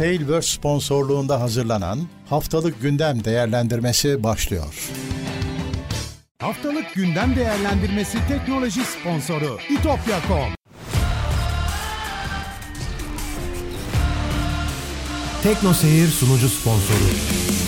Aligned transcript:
Tailverse 0.00 0.48
sponsorluğunda 0.48 1.40
hazırlanan 1.40 1.98
Haftalık 2.28 2.82
Gündem 2.82 3.24
Değerlendirmesi 3.24 4.22
başlıyor. 4.22 4.90
Haftalık 6.38 6.94
gündem 6.94 7.36
değerlendirmesi 7.36 8.18
teknoloji 8.28 8.80
sponsoru 8.84 9.58
itopya.com. 9.70 10.54
Tekno 15.42 15.72
Seyir 15.72 16.08
sunucu 16.08 16.48
sponsoru 16.48 17.10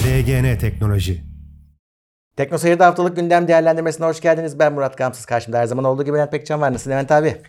DGN 0.04 0.58
Teknoloji. 0.58 1.24
Tekno 2.36 2.58
Seyir'de 2.58 2.84
haftalık 2.84 3.16
gündem 3.16 3.48
değerlendirmesine 3.48 4.06
hoş 4.06 4.20
geldiniz. 4.20 4.58
Ben 4.58 4.72
Murat 4.72 4.98
Gamsız. 4.98 5.26
Karşımda 5.26 5.58
her 5.58 5.66
zaman 5.66 5.84
olduğu 5.84 6.04
gibi 6.04 6.16
Levent 6.16 6.30
Pekcan 6.30 6.60
var. 6.60 6.72
Nasılsın 6.72 6.90
Levent 6.90 7.12
abi? 7.12 7.42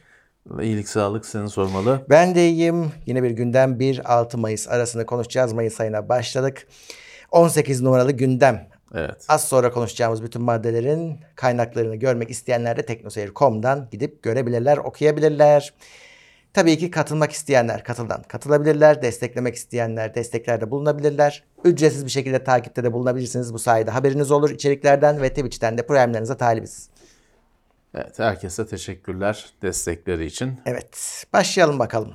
İyilik 0.62 0.90
sağlık 0.90 1.26
seni 1.26 1.50
sormalı. 1.50 2.06
Ben 2.10 2.36
de 2.36 2.50
iyiyim. 2.50 2.92
Yine 3.06 3.24
bir 3.24 3.32
gündem 3.32 3.80
1-6 3.80 4.38
Mayıs 4.38 4.68
arasında 4.68 5.06
konuşacağız. 5.06 5.54
Mayıs 5.54 5.82
ayına 5.82 6.10
başladık. 6.10 6.68
18 7.32 7.82
numaralı 7.82 8.12
gündem. 8.12 8.68
Evet. 8.96 9.26
Az 9.28 9.48
sonra 9.48 9.72
konuşacağımız 9.72 10.24
bütün 10.24 10.42
maddelerin 10.42 11.20
kaynaklarını 11.36 11.96
görmek 11.96 12.30
isteyenler 12.30 12.78
de 12.78 12.86
teknoseyir.com'dan 12.86 13.88
gidip 13.92 14.24
görebilirler, 14.24 14.78
okuyabilirler. 14.78 15.74
Tabii 16.54 16.78
ki 16.78 16.92
katılmak 16.92 17.32
isteyenler 17.32 17.84
katıldan 17.84 18.24
katılabilirler. 18.24 19.02
Desteklemek 19.02 19.56
isteyenler 19.56 20.16
desteklerde 20.16 20.72
bulunabilirler. 20.72 21.44
Ücretsiz 21.64 22.06
bir 22.06 22.12
şekilde 22.12 22.44
takipte 22.44 22.84
de 22.84 22.94
bulunabilirsiniz. 22.94 23.54
Bu 23.54 23.60
sayede 23.60 23.92
haberiniz 23.92 24.32
olur 24.32 24.50
içeriklerden 24.50 25.22
ve 25.22 25.30
Twitch'ten 25.30 25.78
de 25.78 25.86
programlarınıza 25.88 26.38
talibiz. 26.38 26.90
Evet, 27.96 28.20
herkese 28.20 28.68
teşekkürler 28.68 29.54
destekleri 29.62 30.26
için. 30.26 30.60
Evet, 30.66 31.26
başlayalım 31.34 31.80
bakalım. 31.80 32.14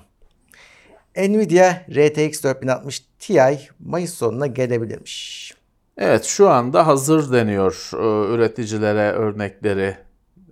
Nvidia 1.17 1.71
RTX 1.91 2.45
4060 2.45 3.01
Ti 3.19 3.59
Mayıs 3.79 4.15
sonuna 4.15 4.47
gelebilirmiş. 4.47 5.53
Evet, 5.97 6.25
şu 6.25 6.49
anda 6.49 6.87
hazır 6.87 7.33
deniyor. 7.33 7.91
Ee, 7.95 8.35
Üreticilere 8.35 9.13
örnekleri 9.13 9.97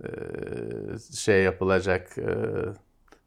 e, 0.03 0.09
şey 1.15 1.43
yapılacak, 1.43 2.17
e, 2.17 2.31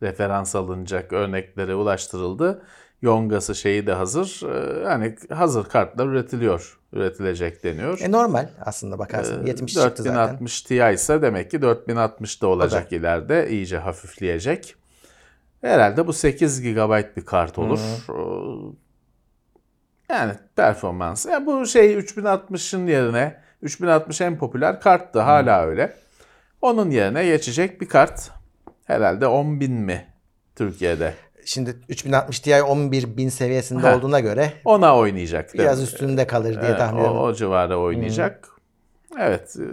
referans 0.03 0.55
alınacak 0.55 1.13
örneklere 1.13 1.75
ulaştırıldı. 1.75 2.63
Yongası 3.03 3.55
şeyi 3.55 3.87
de 3.87 3.93
hazır. 3.93 4.43
Ee, 4.49 4.83
Yani 4.89 5.17
hazır 5.33 5.65
kartlar 5.65 6.07
üretiliyor, 6.07 6.79
üretilecek 6.93 7.65
deniyor. 7.65 8.01
E 8.01 8.13
normal 8.13 8.49
aslında 8.61 8.99
bakarsın. 8.99 9.47
70 9.47 9.77
Ee, 9.77 9.81
çıktı 9.81 10.03
zaten. 10.03 10.17
4060 10.29 10.63
Ti 10.63 10.75
ise 10.95 11.23
demek 11.23 11.51
ki 11.51 11.63
4060 11.63 12.43
da 12.43 12.47
olacak 12.47 12.93
ileride. 12.93 13.49
iyice 13.51 13.79
hafifleyecek. 13.79 14.75
Herhalde 15.61 16.07
bu 16.07 16.13
8 16.13 16.63
GB 16.63 17.17
bir 17.17 17.25
kart 17.25 17.59
olur. 17.59 17.81
Ee, 18.09 18.13
Yani 20.15 20.33
performans. 20.57 21.27
Ya 21.27 21.47
bu 21.47 21.67
şey 21.67 21.99
3060'ın 21.99 22.87
yerine 22.87 23.41
3060 23.63 24.21
en 24.21 24.39
popüler 24.39 24.81
karttı. 24.81 25.21
Hala 25.21 25.67
öyle. 25.67 25.97
Onun 26.63 26.91
yerine 26.91 27.27
geçecek 27.27 27.81
bir 27.81 27.89
kart. 27.89 28.31
Herhalde 28.85 29.25
10.000 29.25 29.69
mi 29.71 30.07
Türkiye'de? 30.57 31.15
Şimdi 31.51 31.77
3060 31.89 32.41
Ti 32.41 32.51
11.000 32.51 33.31
seviyesinde 33.31 33.87
Ha. 33.87 33.97
olduğuna 33.97 34.21
göre 34.21 34.53
Ona 34.65 34.97
oynayacak. 34.97 35.55
biraz 35.55 35.83
üstünde 35.83 36.27
kalır 36.27 36.51
diye 36.61 36.65
Evet, 36.71 36.79
tahmin 36.79 36.99
o, 36.99 37.01
ediyorum. 37.03 37.21
o 37.23 37.35
civarda 37.35 37.79
oynayacak. 37.79 38.49
Evet. 39.21 39.57
e, 39.57 39.65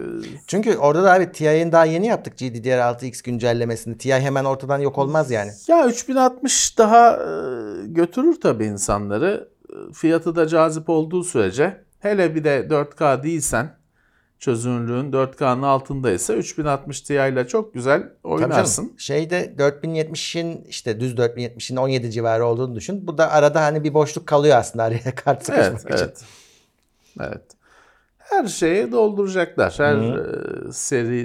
Çünkü 0.46 0.76
orada 0.76 1.02
da 1.04 1.12
abi 1.12 1.32
Ti'nin 1.32 1.72
daha 1.72 1.84
yeni 1.84 2.06
yaptık 2.06 2.38
GDDR6X 2.38 3.22
güncellemesini. 3.24 3.98
Ti 3.98 4.14
hemen 4.14 4.44
ortadan 4.44 4.78
yok 4.78 4.98
olmaz 4.98 5.30
yani. 5.30 5.50
Ya 5.68 5.86
3060 5.86 6.78
daha 6.78 7.12
e, 7.12 7.26
götürür 7.86 8.40
tabii 8.42 8.64
insanları. 8.64 9.48
E, 9.70 9.92
Fiyatı 9.92 10.36
da 10.36 10.46
cazip 10.48 10.88
olduğu 10.88 11.24
sürece. 11.24 11.84
Hele 12.00 12.34
bir 12.34 12.44
de 12.44 12.66
4K 12.70 13.22
değilsen 13.22 13.70
çözünürlüğün 14.38 15.12
4K'nın 15.12 15.62
altındaysa 15.62 16.34
3060 16.34 17.00
Ti 17.00 17.14
ile 17.14 17.46
çok 17.48 17.74
güzel 17.74 18.00
Tabii 18.00 18.10
canım. 18.22 18.50
oynarsın. 18.50 18.92
Şeyde 18.98 19.54
4070'in 19.58 20.64
işte 20.68 21.00
düz 21.00 21.14
4070'in 21.14 21.76
17 21.76 22.10
civarı 22.10 22.46
olduğunu 22.46 22.74
düşün. 22.74 23.06
Bu 23.06 23.18
da 23.18 23.30
arada 23.32 23.62
hani 23.62 23.84
bir 23.84 23.94
boşluk 23.94 24.26
kalıyor 24.26 24.56
aslında 24.56 24.84
araya 24.84 25.14
kart 25.14 25.44
sıkışmak 25.44 25.80
Evet, 25.86 25.94
için. 25.94 26.04
evet. 26.04 26.24
Evet. 27.20 27.42
Her 28.18 28.46
şeyi 28.46 28.92
dolduracaklar. 28.92 29.74
Her 29.78 29.94
e, 29.96 30.72
seri 30.72 31.24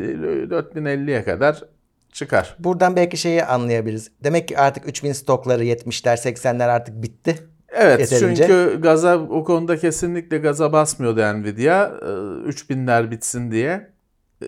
4050'ye 0.50 1.24
kadar 1.24 1.64
çıkar. 2.12 2.56
Buradan 2.60 2.96
belki 2.96 3.18
şeyi 3.18 3.46
anlayabiliriz. 3.46 4.12
Demek 4.24 4.48
ki 4.48 4.58
artık 4.58 4.88
3000 4.90 5.12
stokları 5.12 5.64
70'ler 5.66 6.16
80'ler 6.18 6.64
artık 6.64 7.04
bitti. 7.04 7.36
Evet 7.74 8.00
Yeterince. 8.00 8.48
çünkü 8.48 8.82
gaza 8.82 9.18
o 9.18 9.44
konuda 9.44 9.78
kesinlikle 9.78 10.38
gaza 10.38 10.74
basmıyordu 10.74 11.22
Nvidia. 11.22 11.86
Ee, 11.86 12.06
3000'ler 12.50 13.12
bitsin 13.12 13.52
diye. 13.52 13.92
Ee, 14.42 14.46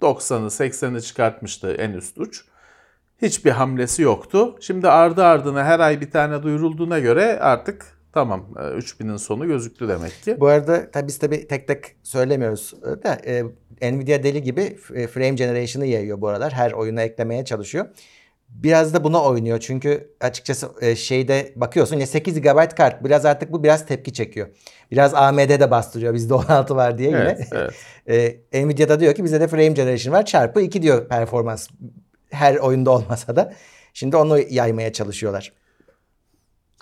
90'ı 0.00 0.46
80'i 0.46 1.02
çıkartmıştı 1.02 1.72
en 1.72 1.90
üst 1.92 2.18
uç. 2.18 2.44
Hiçbir 3.22 3.50
hamlesi 3.50 4.02
yoktu. 4.02 4.56
Şimdi 4.60 4.88
ardı 4.88 5.24
ardına 5.24 5.64
her 5.64 5.80
ay 5.80 6.00
bir 6.00 6.10
tane 6.10 6.42
duyurulduğuna 6.42 6.98
göre 6.98 7.38
artık 7.40 7.86
tamam 8.12 8.48
e, 8.56 8.60
3000'in 8.60 9.16
sonu 9.16 9.46
gözüktü 9.46 9.88
demek 9.88 10.22
ki. 10.22 10.40
Bu 10.40 10.46
arada 10.46 10.90
tabii 10.90 11.08
biz 11.08 11.18
tabii 11.18 11.48
tek 11.48 11.68
tek 11.68 11.84
söylemiyoruz 12.02 12.74
da 12.82 13.14
e, 13.26 13.44
Nvidia 13.92 14.22
deli 14.22 14.42
gibi 14.42 14.76
e, 14.94 15.06
frame 15.06 15.30
generation'ı 15.30 15.86
yayıyor 15.86 16.20
bu 16.20 16.28
aralar. 16.28 16.52
Her 16.52 16.72
oyuna 16.72 17.02
eklemeye 17.02 17.44
çalışıyor. 17.44 17.86
Biraz 18.54 18.94
da 18.94 19.04
buna 19.04 19.24
oynuyor 19.24 19.60
çünkü 19.60 20.14
açıkçası 20.20 20.70
e, 20.80 20.96
şeyde 20.96 21.52
bakıyorsun 21.56 21.96
ya 21.96 22.06
8 22.06 22.40
GB 22.40 22.76
kart 22.76 23.04
biraz 23.04 23.24
artık 23.24 23.52
bu 23.52 23.62
biraz 23.62 23.86
tepki 23.86 24.12
çekiyor. 24.12 24.48
Biraz 24.90 25.14
AMD 25.14 25.60
de 25.60 25.70
bastırıyor 25.70 26.14
bizde 26.14 26.34
16 26.50 26.76
var 26.76 26.98
diye 26.98 27.08
yine. 27.08 27.18
Evet, 27.18 27.74
evet. 28.06 28.38
e, 28.52 28.66
Nvidia 28.66 28.88
da 28.88 29.00
diyor 29.00 29.14
ki 29.14 29.24
bizde 29.24 29.40
de 29.40 29.48
frame 29.48 29.68
generation 29.68 30.14
var 30.14 30.24
çarpı 30.26 30.60
2 30.60 30.82
diyor 30.82 31.08
performans 31.08 31.68
her 32.30 32.56
oyunda 32.56 32.90
olmasa 32.90 33.36
da. 33.36 33.54
Şimdi 33.94 34.16
onu 34.16 34.38
yaymaya 34.38 34.92
çalışıyorlar. 34.92 35.52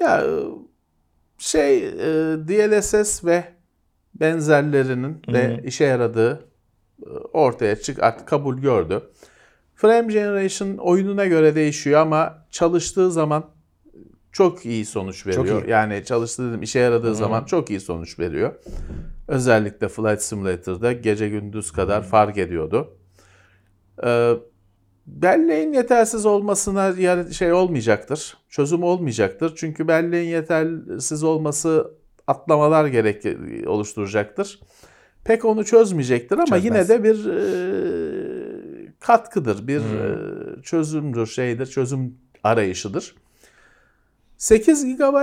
Ya 0.00 0.24
şey 1.38 1.78
e, 1.88 1.90
DLSS 2.48 3.24
ve 3.24 3.44
benzerlerinin 4.14 5.22
de 5.32 5.60
işe 5.64 5.84
yaradığı 5.84 6.48
ortaya 7.32 7.76
çık 7.76 8.02
artık 8.02 8.28
kabul 8.28 8.58
gördü. 8.58 9.10
Frame 9.80 10.12
Generation 10.12 10.76
oyununa 10.76 11.26
göre 11.26 11.54
değişiyor 11.54 12.00
ama 12.00 12.46
çalıştığı 12.50 13.12
zaman 13.12 13.44
çok 14.32 14.66
iyi 14.66 14.84
sonuç 14.84 15.26
veriyor. 15.26 15.64
iyi. 15.64 15.70
Yani 15.70 16.04
çalıştığı 16.04 16.48
dedim 16.48 16.62
işe 16.62 16.78
yaradığı 16.78 17.14
zaman 17.14 17.44
çok 17.44 17.70
iyi 17.70 17.80
sonuç 17.80 18.18
veriyor. 18.18 18.54
Özellikle 19.28 19.88
Flight 19.88 20.22
Simulator'da 20.22 20.92
gece 20.92 21.28
gündüz 21.28 21.72
kadar 21.72 22.02
fark 22.02 22.38
ediyordu. 22.38 22.96
Ee, 24.04 24.32
belleğin 25.06 25.72
yetersiz 25.72 26.26
olmasına 26.26 26.94
şey 27.32 27.52
olmayacaktır. 27.52 28.36
Çözüm 28.48 28.82
olmayacaktır. 28.82 29.52
Çünkü 29.56 29.88
belleğin 29.88 30.28
yetersiz 30.28 31.24
olması 31.24 31.90
atlamalar 32.26 32.86
gerek 32.86 33.26
oluşturacaktır. 33.66 34.60
Pek 35.24 35.44
onu 35.44 35.64
çözmeyecektir 35.64 36.34
ama 36.34 36.46
Çözmez. 36.46 36.64
yine 36.64 36.88
de 36.88 37.04
bir 37.04 37.26
e, 37.26 38.59
katkıdır, 39.10 39.66
bir 39.68 39.80
e, 39.80 40.62
çözümdür, 40.62 41.26
şeydir, 41.26 41.66
çözüm 41.66 42.14
arayışıdır. 42.44 43.14
8 44.36 44.96
GB 44.96 45.16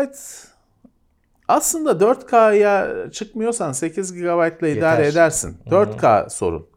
aslında 1.47 1.91
4K'ya 1.91 3.11
çıkmıyorsan 3.11 3.71
8 3.71 4.13
GB 4.13 4.61
ile 4.61 4.77
idare 4.77 5.05
Yeter. 5.05 5.11
edersin. 5.11 5.57
4K 5.67 6.29
sorun. 6.29 6.67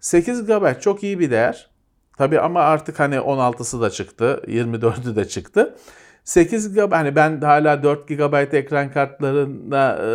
8 0.00 0.46
GB 0.46 0.80
çok 0.80 1.02
iyi 1.02 1.18
bir 1.18 1.30
değer. 1.30 1.70
Tabii 2.18 2.40
ama 2.40 2.60
artık 2.60 3.00
hani 3.00 3.14
16'sı 3.14 3.80
da 3.80 3.90
çıktı, 3.90 4.42
24'ü 4.46 5.16
de 5.16 5.28
çıktı. 5.28 5.76
8 6.24 6.74
GB 6.74 6.92
hani 6.92 7.16
ben 7.16 7.40
hala 7.40 7.82
4 7.82 8.08
GB 8.08 8.54
ekran 8.54 8.92
kartlarına 8.92 9.98
e, 10.02 10.08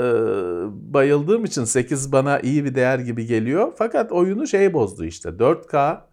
bayıldığım 0.94 1.46
için 1.46 1.64
8 1.64 2.12
bana 2.12 2.40
iyi 2.40 2.66
bir 2.66 2.76
değer 2.76 3.00
gibi 3.00 3.26
geliyor. 3.26 3.74
Fakat 3.78 4.12
oyunu 4.12 4.48
şey 4.48 4.74
bozdu 4.74 5.06
işte 5.06 5.30
4K 5.30 6.11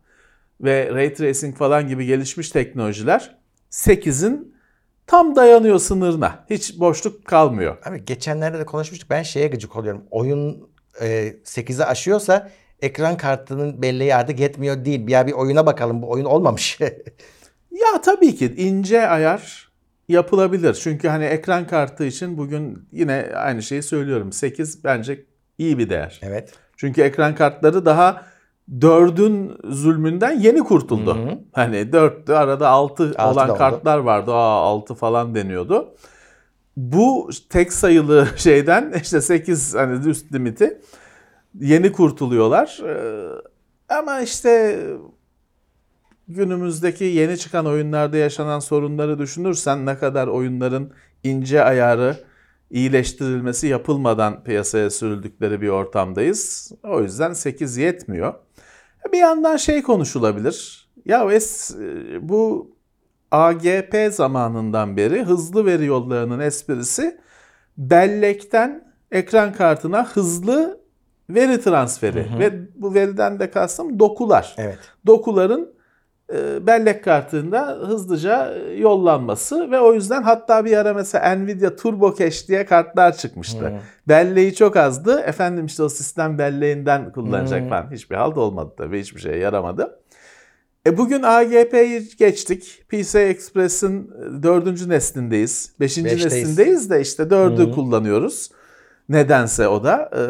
ve 0.61 0.91
Ray 0.95 1.15
Tracing 1.15 1.57
falan 1.57 1.89
gibi 1.89 2.07
gelişmiş 2.07 2.51
teknolojiler 2.51 3.39
8'in 3.71 4.55
tam 5.07 5.37
dayanıyor 5.37 5.79
sınırına. 5.79 6.45
Hiç 6.51 6.81
boşluk 6.81 7.25
kalmıyor. 7.25 7.77
Abi 7.85 8.05
geçenlerde 8.05 8.59
de 8.59 8.65
konuşmuştuk. 8.65 9.11
Ben 9.11 9.23
şeye 9.23 9.49
gıcık 9.49 9.77
oluyorum. 9.77 10.05
Oyun 10.11 10.69
e, 11.01 11.35
8'i 11.45 11.85
aşıyorsa 11.85 12.51
ekran 12.83 13.17
kartının 13.17 13.83
belleği 13.83 14.15
artık 14.15 14.41
yetmiyor 14.41 14.85
değil. 14.85 15.09
Ya 15.09 15.27
bir 15.27 15.33
oyuna 15.33 15.67
bakalım. 15.67 16.03
Bu 16.03 16.11
oyun 16.11 16.25
olmamış. 16.25 16.79
Ya 17.71 18.01
tabii 18.01 18.37
ki 18.37 18.55
ince 18.57 19.09
ayar 19.09 19.69
yapılabilir. 20.09 20.75
Çünkü 20.75 21.09
hani 21.09 21.25
ekran 21.25 21.67
kartı 21.67 22.05
için 22.05 22.39
bugün 22.39 22.89
yine 22.93 23.31
aynı 23.35 23.63
şeyi 23.63 23.83
söylüyorum. 23.83 24.33
8 24.33 24.85
bence 24.85 25.25
iyi 25.59 25.79
bir 25.79 25.91
değer. 25.91 26.21
evet. 26.23 26.53
Çünkü 26.77 27.03
ekran 27.03 27.35
kartları 27.35 27.85
daha 27.85 28.27
4'ün 28.77 29.59
zulmünden 29.73 30.41
yeni 30.41 30.59
kurtuldu. 30.59 31.19
Hani 31.53 31.77
4'tü 31.77 32.33
arada 32.33 32.69
6 32.69 33.15
Altı 33.19 33.33
olan 33.33 33.59
kartlar 33.59 33.99
vardı. 33.99 34.33
Aa 34.35 34.61
6 34.63 34.95
falan 34.95 35.35
deniyordu. 35.35 35.95
bu 36.77 37.31
tek 37.49 37.73
sayılı 37.73 38.29
şeyden 38.37 38.93
işte 39.03 39.21
8 39.21 39.75
hani 39.75 40.09
üst 40.09 40.33
limiti 40.33 40.81
yeni 41.61 41.93
kurtuluyorlar. 41.93 42.81
Ee, 42.85 43.29
ama 43.89 44.21
işte 44.21 44.81
günümüzdeki 46.29 47.05
yeni 47.05 47.39
çıkan 47.39 47.67
oyunlarda 47.67 48.17
yaşanan 48.17 48.59
sorunları 48.59 49.19
düşünürsen 49.19 49.87
ne 49.87 49.99
kadar 49.99 50.27
oyunların 50.27 50.93
ince 51.25 51.65
ayarı 51.65 52.17
iyileştirilmesi 52.71 53.67
yapılmadan 53.67 54.45
piyasaya 54.45 54.91
sürüldükleri 54.91 55.61
bir 55.61 55.69
ortamdayız. 55.69 56.73
O 56.83 57.03
yüzden 57.03 57.33
8 57.33 57.77
yetmiyor. 57.77 58.35
Bir 59.13 59.19
yandan 59.19 59.57
şey 59.57 59.83
konuşulabilir. 59.83 60.89
Ya 61.05 61.33
es, 61.33 61.77
bu 62.21 62.71
AGP 63.31 64.13
zamanından 64.13 64.97
beri 64.97 65.23
hızlı 65.23 65.67
veri 65.67 65.85
yollarının 65.85 66.41
esprisi 66.41 67.21
bellekten 67.79 68.93
ekran 69.13 69.53
kartına 69.53 70.07
hızlı 70.07 70.81
veri 71.31 71.61
transferi 71.61 72.31
Hı 72.31 72.35
hı. 72.35 72.39
ve 72.39 72.53
bu 72.75 72.95
veriden 72.95 73.41
de 73.41 73.51
kastım 73.51 73.99
dokular. 73.99 74.55
Evet. 74.59 74.79
Dokuların 75.07 75.63
e, 75.63 75.78
bellek 76.67 77.05
kartında 77.05 77.79
hızlıca 77.87 78.55
e, 78.55 78.73
yollanması 78.75 79.71
ve 79.71 79.81
o 79.81 79.95
yüzden 79.95 80.23
hatta 80.23 80.65
bir 80.65 80.77
ara 80.77 80.95
mesela 80.95 81.35
Nvidia 81.35 81.77
Turbo 81.77 82.15
Cache 82.19 82.47
diye 82.49 82.65
kartlar 82.67 83.17
çıkmıştı. 83.17 83.67
Hı. 83.67 83.73
Belleği 84.09 84.55
çok 84.55 84.77
azdı. 84.77 85.21
Efendim 85.21 85.67
işte 85.67 85.83
o 85.83 85.89
sistem 85.89 86.39
belleğinden 86.39 87.13
kullanacak 87.13 87.61
Hmm. 87.63 87.69
falan. 87.69 87.91
Hiçbir 87.93 88.17
halt 88.17 88.39
olmadı 88.39 88.75
tabii. 88.79 89.01
Hiçbir 89.01 89.21
şeye 89.21 89.37
yaramadı. 89.39 90.01
E 90.87 90.99
bugün 90.99 91.23
AGP'yi 91.23 92.09
geçtik. 92.19 92.85
PCI 92.89 93.19
Express'in 93.19 94.11
dördüncü 94.43 94.89
neslindeyiz. 94.89 95.73
Beşinci 95.81 96.11
Beşteyiz. 96.11 96.33
neslindeyiz 96.49 96.91
de 96.91 97.01
işte 97.01 97.31
dördü 97.31 97.63
Hı. 97.67 97.71
kullanıyoruz. 97.73 98.51
Nedense 99.09 99.69
o 99.69 99.85
da. 99.85 100.11
E, 100.17 100.23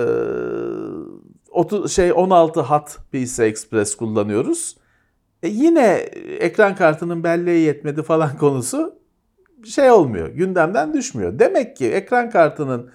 otu- 1.50 1.88
şey 1.88 2.12
16 2.12 2.60
hat 2.60 2.98
PCI 3.12 3.42
Express 3.42 3.94
kullanıyoruz. 3.94 4.76
E 5.42 5.48
yine 5.48 5.88
ekran 6.40 6.76
kartının 6.76 7.24
belleği 7.24 7.64
yetmedi 7.66 8.02
falan 8.02 8.36
konusu 8.38 8.98
şey 9.64 9.90
olmuyor. 9.90 10.28
Gündemden 10.28 10.94
düşmüyor. 10.94 11.38
Demek 11.38 11.76
ki 11.76 11.92
ekran 11.92 12.30
kartının 12.30 12.90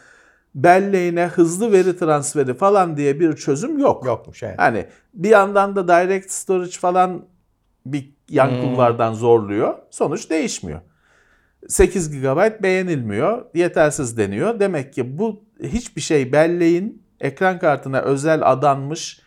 belleğine 0.56 1.26
hızlı 1.26 1.72
veri 1.72 1.98
transferi 1.98 2.54
falan 2.54 2.98
diye 2.98 3.20
bir 3.20 3.34
çözüm 3.36 3.80
yok. 3.80 4.06
Yokmuş 4.06 4.44
evet. 4.44 4.60
Hani 4.60 4.86
bir 5.14 5.30
yandan 5.30 5.76
da 5.76 5.88
direct 5.88 6.32
storage 6.32 6.72
falan 6.72 7.26
bir 7.86 8.14
yan 8.30 8.50
Hmm. 8.50 8.62
kulvardan 8.62 9.14
zorluyor. 9.14 9.74
Sonuç 9.90 10.30
değişmiyor. 10.30 10.82
8 11.68 12.22
GB 12.22 12.64
beğenilmiyor, 12.64 13.46
yetersiz 13.54 14.18
deniyor. 14.18 14.60
Demek 14.60 14.94
ki 14.94 15.18
bu 15.18 15.46
hiçbir 15.64 16.02
şey 16.02 16.32
belleğin 16.32 17.04
ekran 17.20 17.60
kartına 17.60 18.02
özel 18.02 18.52
adanmış, 18.52 19.22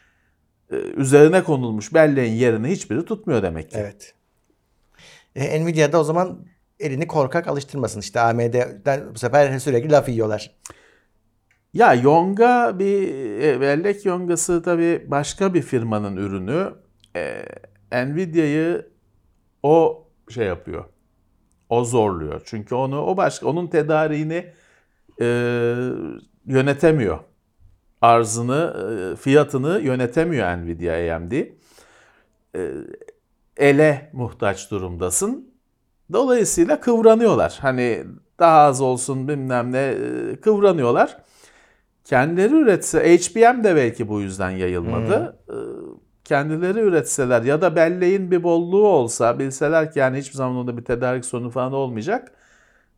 üzerine 0.70 1.44
konulmuş 1.44 1.94
belleğin 1.94 2.32
yerini 2.32 2.68
hiçbiri 2.68 3.04
tutmuyor 3.04 3.42
demek 3.42 3.70
ki. 3.70 3.76
Evet. 3.80 4.14
E, 5.36 5.64
Nvidia'da 5.64 6.00
o 6.00 6.04
zaman 6.04 6.46
elini 6.80 7.06
korkak 7.06 7.48
alıştırmasın. 7.48 8.00
İşte 8.00 8.20
AMD'den 8.20 9.14
bu 9.14 9.18
sefer 9.18 9.58
sürekli 9.58 9.92
laf 9.92 10.08
yiyorlar. 10.08 10.56
Ya 11.74 11.94
Yonga 11.94 12.78
bir 12.78 13.08
e, 13.42 13.60
bellek 13.60 14.06
yongası 14.06 14.62
tabii 14.62 15.04
başka 15.06 15.54
bir 15.54 15.62
firmanın 15.62 16.16
ürünü. 16.16 16.74
Ee, 17.16 17.44
Nvidia'yı 17.92 18.90
o 19.62 20.06
şey 20.30 20.46
yapıyor. 20.46 20.84
O 21.68 21.84
zorluyor. 21.84 22.42
Çünkü 22.44 22.74
onu 22.74 23.00
o 23.00 23.16
başka 23.16 23.46
onun 23.46 23.66
tedariğini 23.66 24.52
e, 25.20 25.26
yönetemiyor. 26.46 27.18
Arzını, 28.06 28.76
e, 29.12 29.16
fiyatını 29.16 29.80
yönetemiyor 29.80 30.48
Nvidia 30.48 31.16
AMD. 31.16 31.32
E, 31.32 31.46
ele 33.56 34.10
muhtaç 34.12 34.70
durumdasın. 34.70 35.48
Dolayısıyla 36.12 36.80
kıvranıyorlar. 36.80 37.58
Hani 37.60 38.04
daha 38.38 38.60
az 38.60 38.80
olsun 38.80 39.28
bilmem 39.28 39.72
ne 39.72 39.78
e, 39.78 40.36
kıvranıyorlar. 40.40 41.16
Kendileri 42.04 42.54
üretse, 42.54 42.98
HBM 42.98 43.64
de 43.64 43.76
belki 43.76 44.08
bu 44.08 44.20
yüzden 44.20 44.50
yayılmadı. 44.50 45.36
Ee, 45.48 45.54
Kendileri 46.24 46.80
üretseler 46.80 47.42
ya 47.42 47.60
da 47.62 47.76
belleğin 47.76 48.30
bir 48.30 48.42
bolluğu 48.42 48.86
olsa, 48.88 49.38
bilseler 49.38 49.92
ki 49.92 49.98
yani 49.98 50.18
hiçbir 50.18 50.34
zaman 50.34 50.56
onda 50.56 50.76
bir 50.76 50.84
tedarik 50.84 51.24
sorunu 51.24 51.50
falan 51.50 51.72
olmayacak, 51.72 52.32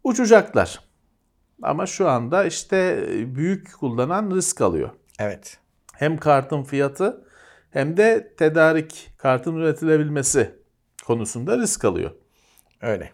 uçacaklar. 0.05 0.81
Ama 1.63 1.87
şu 1.87 2.09
anda 2.09 2.45
işte 2.45 3.07
büyük 3.37 3.79
kullanan 3.81 4.31
risk 4.37 4.61
alıyor. 4.61 4.91
Evet. 5.19 5.59
Hem 5.95 6.17
kartın 6.17 6.63
fiyatı 6.63 7.25
hem 7.71 7.97
de 7.97 8.35
tedarik, 8.39 9.11
kartın 9.17 9.57
üretilebilmesi 9.57 10.55
konusunda 11.07 11.59
risk 11.59 11.85
alıyor. 11.85 12.11
Öyle. 12.81 13.13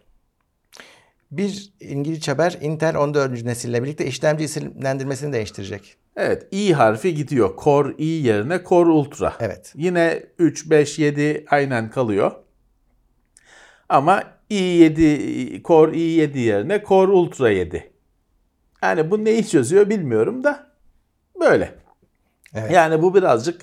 Bir 1.31 1.73
İngiliz 1.81 2.29
haber 2.29 2.59
Intel 2.61 2.97
14. 2.97 3.45
nesille 3.45 3.83
birlikte 3.83 4.07
işlemci 4.07 4.45
isimlendirmesini 4.45 5.33
değiştirecek. 5.33 5.97
Evet, 6.17 6.49
i 6.51 6.73
harfi 6.73 7.15
gidiyor. 7.15 7.57
Core 7.65 7.95
i 7.99 8.05
yerine 8.05 8.61
Core 8.65 8.91
Ultra. 8.91 9.37
Evet. 9.41 9.73
Yine 9.77 10.23
3, 10.39 10.71
5, 10.71 10.99
7 10.99 11.45
aynen 11.51 11.91
kalıyor. 11.91 12.33
Ama 13.89 14.23
i7, 14.51 15.63
Core 15.63 15.93
i7 15.93 16.39
yerine 16.39 16.85
Core 16.89 17.13
Ultra 17.13 17.51
7. 17.51 17.93
Yani 18.83 19.11
bu 19.11 19.25
neyi 19.25 19.49
çözüyor 19.49 19.91
bilmiyorum 19.91 20.45
da 20.45 20.71
böyle. 21.41 21.84
Evet. 22.55 22.71
Yani 22.71 23.03
bu 23.03 23.15
birazcık 23.15 23.61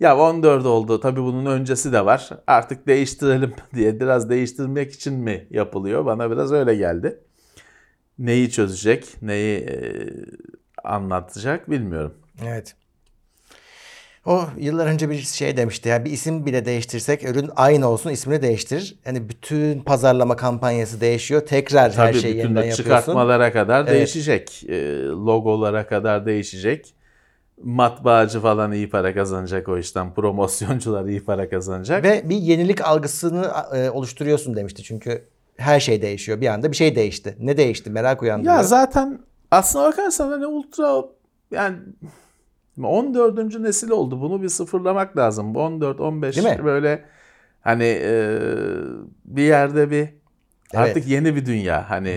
ya 0.00 0.16
14 0.18 0.66
oldu 0.66 1.00
tabii 1.00 1.20
bunun 1.22 1.46
öncesi 1.46 1.92
de 1.92 2.06
var 2.06 2.30
artık 2.46 2.86
değiştirelim 2.86 3.54
diye 3.74 4.00
biraz 4.00 4.30
değiştirmek 4.30 4.92
için 4.92 5.14
mi 5.14 5.46
yapılıyor 5.50 6.06
bana 6.06 6.30
biraz 6.30 6.52
öyle 6.52 6.74
geldi. 6.74 7.20
Neyi 8.18 8.50
çözecek 8.50 9.22
neyi 9.22 9.58
e, 9.60 10.06
anlatacak 10.84 11.70
bilmiyorum. 11.70 12.14
Evet. 12.46 12.74
O 14.26 14.44
yıllar 14.58 14.86
önce 14.86 15.10
bir 15.10 15.18
şey 15.18 15.56
demişti 15.56 15.88
ya 15.88 16.04
bir 16.04 16.10
isim 16.10 16.46
bile 16.46 16.64
değiştirsek 16.64 17.24
ürün 17.24 17.50
aynı 17.56 17.88
olsun 17.88 18.10
ismini 18.10 18.42
değiştirir. 18.42 18.96
Yani 19.06 19.28
bütün 19.28 19.80
pazarlama 19.80 20.36
kampanyası 20.36 21.00
değişiyor. 21.00 21.40
Tekrar 21.46 21.92
her 21.92 22.12
Tabii 22.12 22.20
şeyi 22.20 22.34
bütün 22.34 22.38
yeniden 22.38 22.54
de 22.62 22.66
yapıyorsun. 22.66 22.84
çıkartmalara 22.84 23.52
kadar 23.52 23.80
Evet. 23.82 23.92
değişecek. 23.92 24.64
E, 24.68 25.04
logolara 25.04 25.86
kadar 25.86 26.26
değişecek. 26.26 26.94
Matbaacı 27.62 28.40
falan 28.40 28.72
iyi 28.72 28.90
para 28.90 29.14
kazanacak 29.14 29.68
o 29.68 29.78
işten. 29.78 30.14
Promosyoncular 30.14 31.04
iyi 31.04 31.24
para 31.24 31.48
kazanacak. 31.48 32.04
Ve 32.04 32.22
bir 32.28 32.36
yenilik 32.36 32.80
algısını 32.84 33.50
e, 33.74 33.90
oluşturuyorsun 33.90 34.56
demişti. 34.56 34.82
Çünkü 34.82 35.24
her 35.56 35.80
şey 35.80 36.02
değişiyor. 36.02 36.40
Bir 36.40 36.46
anda 36.46 36.70
bir 36.72 36.76
şey 36.76 36.96
değişti. 36.96 37.36
Ne 37.40 37.56
değişti? 37.56 37.90
Merak 37.90 38.22
uyandırıyor. 38.22 38.56
Ya 38.56 38.62
zaten 38.62 39.18
aslına 39.50 39.84
bakarsan 39.84 40.30
hani 40.30 40.46
ultra 40.46 41.02
yani 41.50 41.76
14. 42.82 43.60
nesil 43.60 43.90
oldu. 43.90 44.20
Bunu 44.20 44.42
bir 44.42 44.48
sıfırlamak 44.48 45.16
lazım. 45.16 45.54
Bu 45.54 45.60
14 45.62 46.00
15 46.00 46.36
Değil 46.36 46.58
mi? 46.58 46.64
böyle 46.64 47.04
hani 47.60 47.84
e, 48.02 48.38
bir 49.24 49.42
yerde 49.42 49.90
bir 49.90 50.08
artık 50.74 50.96
Evet. 50.96 51.08
yeni 51.08 51.36
bir 51.36 51.46
dünya. 51.46 51.90
Hani 51.90 52.10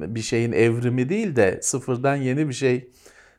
Hı. 0.00 0.14
bir 0.14 0.20
şeyin 0.20 0.52
evrimi 0.52 1.08
değil 1.08 1.36
de 1.36 1.58
sıfırdan 1.62 2.16
yeni 2.16 2.48
bir 2.48 2.54
şey 2.54 2.90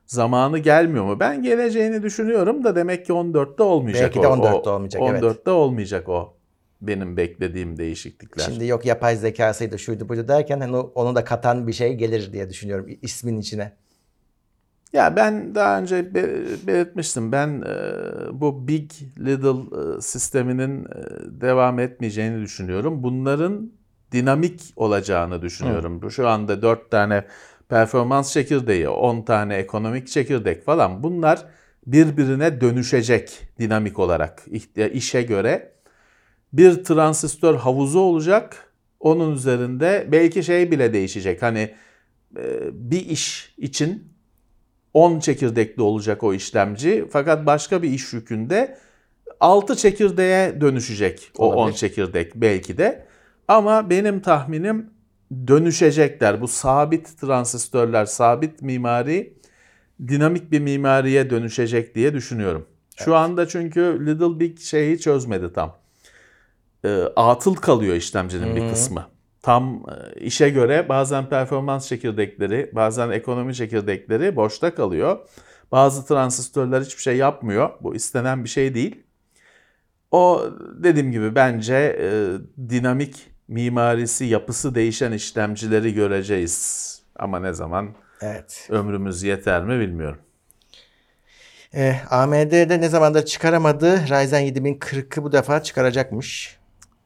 zamanı 0.05 0.57
gelmiyor 0.59 1.05
mu? 1.05 1.19
Ben 1.19 1.43
geleceğini 1.43 2.03
düşünüyorum 2.03 2.63
da 2.63 2.75
demek 2.75 3.05
ki 3.05 3.13
14'te 3.13 3.63
olmayacak 3.63 4.03
Belki 4.03 4.19
o. 4.19 4.23
de 4.23 4.27
O- 4.27 4.31
14'te 4.31 4.69
olmayacak, 4.69 5.01
evet. 5.05 5.23
14'te 5.23 5.51
olmayacak 5.51 6.09
o. 6.09 6.33
Benim 6.81 7.17
beklediğim 7.17 7.77
değişiklikler. 7.77 8.43
Şimdi 8.43 8.65
yok 8.65 8.85
yapay 8.85 9.15
zekasıydı 9.15 9.79
şuydu 9.79 10.09
buydu 10.09 10.27
derken 10.27 10.59
hani 10.59 10.75
o- 10.77 10.91
onu 10.95 11.15
da 11.15 11.23
katan 11.23 11.67
bir 11.67 11.73
şey 11.73 11.93
gelir 11.93 12.33
diye 12.33 12.49
düşünüyorum 12.49 12.87
ismin 13.01 13.37
içine. 13.39 13.71
Ya 14.93 15.15
ben 15.15 15.55
daha 15.55 15.79
önce 15.79 16.15
be- 16.15 16.67
belirtmiştim. 16.67 17.31
Ben 17.31 17.61
e, 17.67 18.41
bu 18.41 18.67
Big 18.67 18.91
Little 19.19 19.97
e, 19.97 20.01
sisteminin 20.01 20.85
e, 20.85 20.87
devam 21.41 21.79
etmeyeceğini 21.79 22.41
düşünüyorum. 22.41 23.03
Bunların 23.03 23.71
dinamik 24.11 24.61
olacağını 24.75 25.41
düşünüyorum. 25.41 26.01
Bu 26.01 26.11
Şu 26.11 26.27
anda 26.27 26.61
4 26.61 26.91
tane 26.91 27.25
performans 27.69 28.33
çekirdeği, 28.33 28.89
10 28.89 29.21
tane 29.21 29.55
ekonomik 29.55 30.07
çekirdek 30.07 30.65
falan 30.65 31.03
bunlar 31.03 31.45
birbirine 31.87 32.61
dönüşecek 32.61 33.41
dinamik 33.59 33.99
olarak 33.99 34.45
işe 34.93 35.21
göre. 35.21 35.71
Bir 36.53 36.83
transistör 36.83 37.55
havuzu 37.55 37.99
olacak. 37.99 38.71
Onun 38.99 39.35
üzerinde 39.35 40.07
belki 40.11 40.43
şey 40.43 40.71
bile 40.71 40.93
değişecek. 40.93 41.41
Hani 41.41 41.75
e, 42.37 42.43
bir 42.71 43.05
iş 43.05 43.53
için 43.57 44.15
10 44.93 45.19
çekirdekli 45.19 45.81
olacak 45.81 46.23
o 46.23 46.33
işlemci. 46.33 47.05
Fakat 47.11 47.45
başka 47.45 47.83
bir 47.83 47.89
iş 47.89 48.13
yükünde 48.13 48.77
6 49.39 49.75
çekirdeğe 49.75 50.61
dönüşecek 50.61 51.31
o 51.37 51.51
10 51.51 51.55
Olabilir. 51.55 51.77
çekirdek 51.77 52.35
belki 52.35 52.77
de. 52.77 53.05
Ama 53.47 53.89
benim 53.89 54.19
tahminim 54.19 54.89
dönüşecekler. 55.47 56.41
Bu 56.41 56.47
sabit 56.47 57.21
transistörler, 57.21 58.05
sabit 58.05 58.61
mimari 58.61 59.33
dinamik 60.07 60.51
bir 60.51 60.59
mimariye 60.59 61.29
dönüşecek 61.29 61.95
diye 61.95 62.13
düşünüyorum. 62.13 62.67
Şu 62.95 63.15
anda 63.15 63.47
çünkü 63.47 64.05
Little 64.05 64.39
Big 64.39 64.59
şeyi 64.59 64.99
çözmedi 64.99 65.53
tam. 65.53 65.77
E, 66.85 67.01
atıl 67.15 67.55
kalıyor 67.55 67.95
işlemcinin 67.95 68.55
bir 68.55 68.69
kısmı. 68.69 69.07
Tam 69.41 69.83
e, 70.15 70.19
işe 70.19 70.49
göre 70.49 70.89
bazen 70.89 71.29
performans 71.29 71.87
çekirdekleri, 71.87 72.71
bazen 72.73 73.09
ekonomi 73.09 73.55
çekirdekleri 73.55 74.35
boşta 74.35 74.75
kalıyor. 74.75 75.19
Bazı 75.71 76.05
transistörler 76.05 76.81
hiçbir 76.81 77.01
şey 77.01 77.17
yapmıyor. 77.17 77.69
Bu 77.81 77.95
istenen 77.95 78.43
bir 78.43 78.49
şey 78.49 78.73
değil. 78.73 79.03
O 80.11 80.45
dediğim 80.83 81.11
gibi 81.11 81.35
bence 81.35 81.97
e, 82.01 82.07
dinamik 82.69 83.34
mimarisi, 83.47 84.25
yapısı 84.25 84.75
değişen 84.75 85.11
işlemcileri 85.11 85.93
göreceğiz. 85.93 86.85
Ama 87.15 87.39
ne 87.39 87.53
zaman 87.53 87.89
Evet. 88.21 88.67
ömrümüz 88.69 89.23
yeter 89.23 89.63
mi 89.63 89.79
bilmiyorum. 89.79 90.19
Ee, 91.75 91.95
AMD'de 92.09 92.81
ne 92.81 92.89
zamandır 92.89 93.25
çıkaramadığı 93.25 93.97
Ryzen 93.97 94.41
7040'ı 94.47 95.23
bu 95.23 95.31
defa 95.31 95.63
çıkaracakmış. 95.63 96.57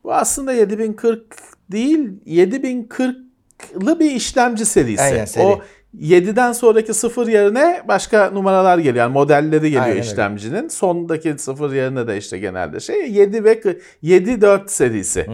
Bu 0.03 0.13
aslında 0.13 0.53
7040 0.53 1.35
değil, 1.71 2.09
7040'lı 2.25 3.99
bir 3.99 4.11
işlemci 4.11 4.65
serisi. 4.65 5.01
Aynen, 5.01 5.25
seri. 5.25 5.43
O 5.45 5.61
7'den 5.97 6.51
sonraki 6.51 6.93
sıfır 6.93 7.27
yerine 7.27 7.81
başka 7.87 8.29
numaralar 8.31 8.77
geliyor. 8.77 8.95
Yani 8.95 9.13
modelleri 9.13 9.61
geliyor 9.61 9.83
Aynen 9.83 9.97
öyle. 9.97 10.05
işlemcinin. 10.07 10.67
Sondaki 10.67 11.35
sıfır 11.37 11.73
yerine 11.73 12.07
de 12.07 12.17
işte 12.17 12.37
genelde 12.39 12.79
şey 12.79 13.11
7 13.11 13.43
ve 13.43 13.61
7-4 14.03 14.67
serisi. 14.69 15.27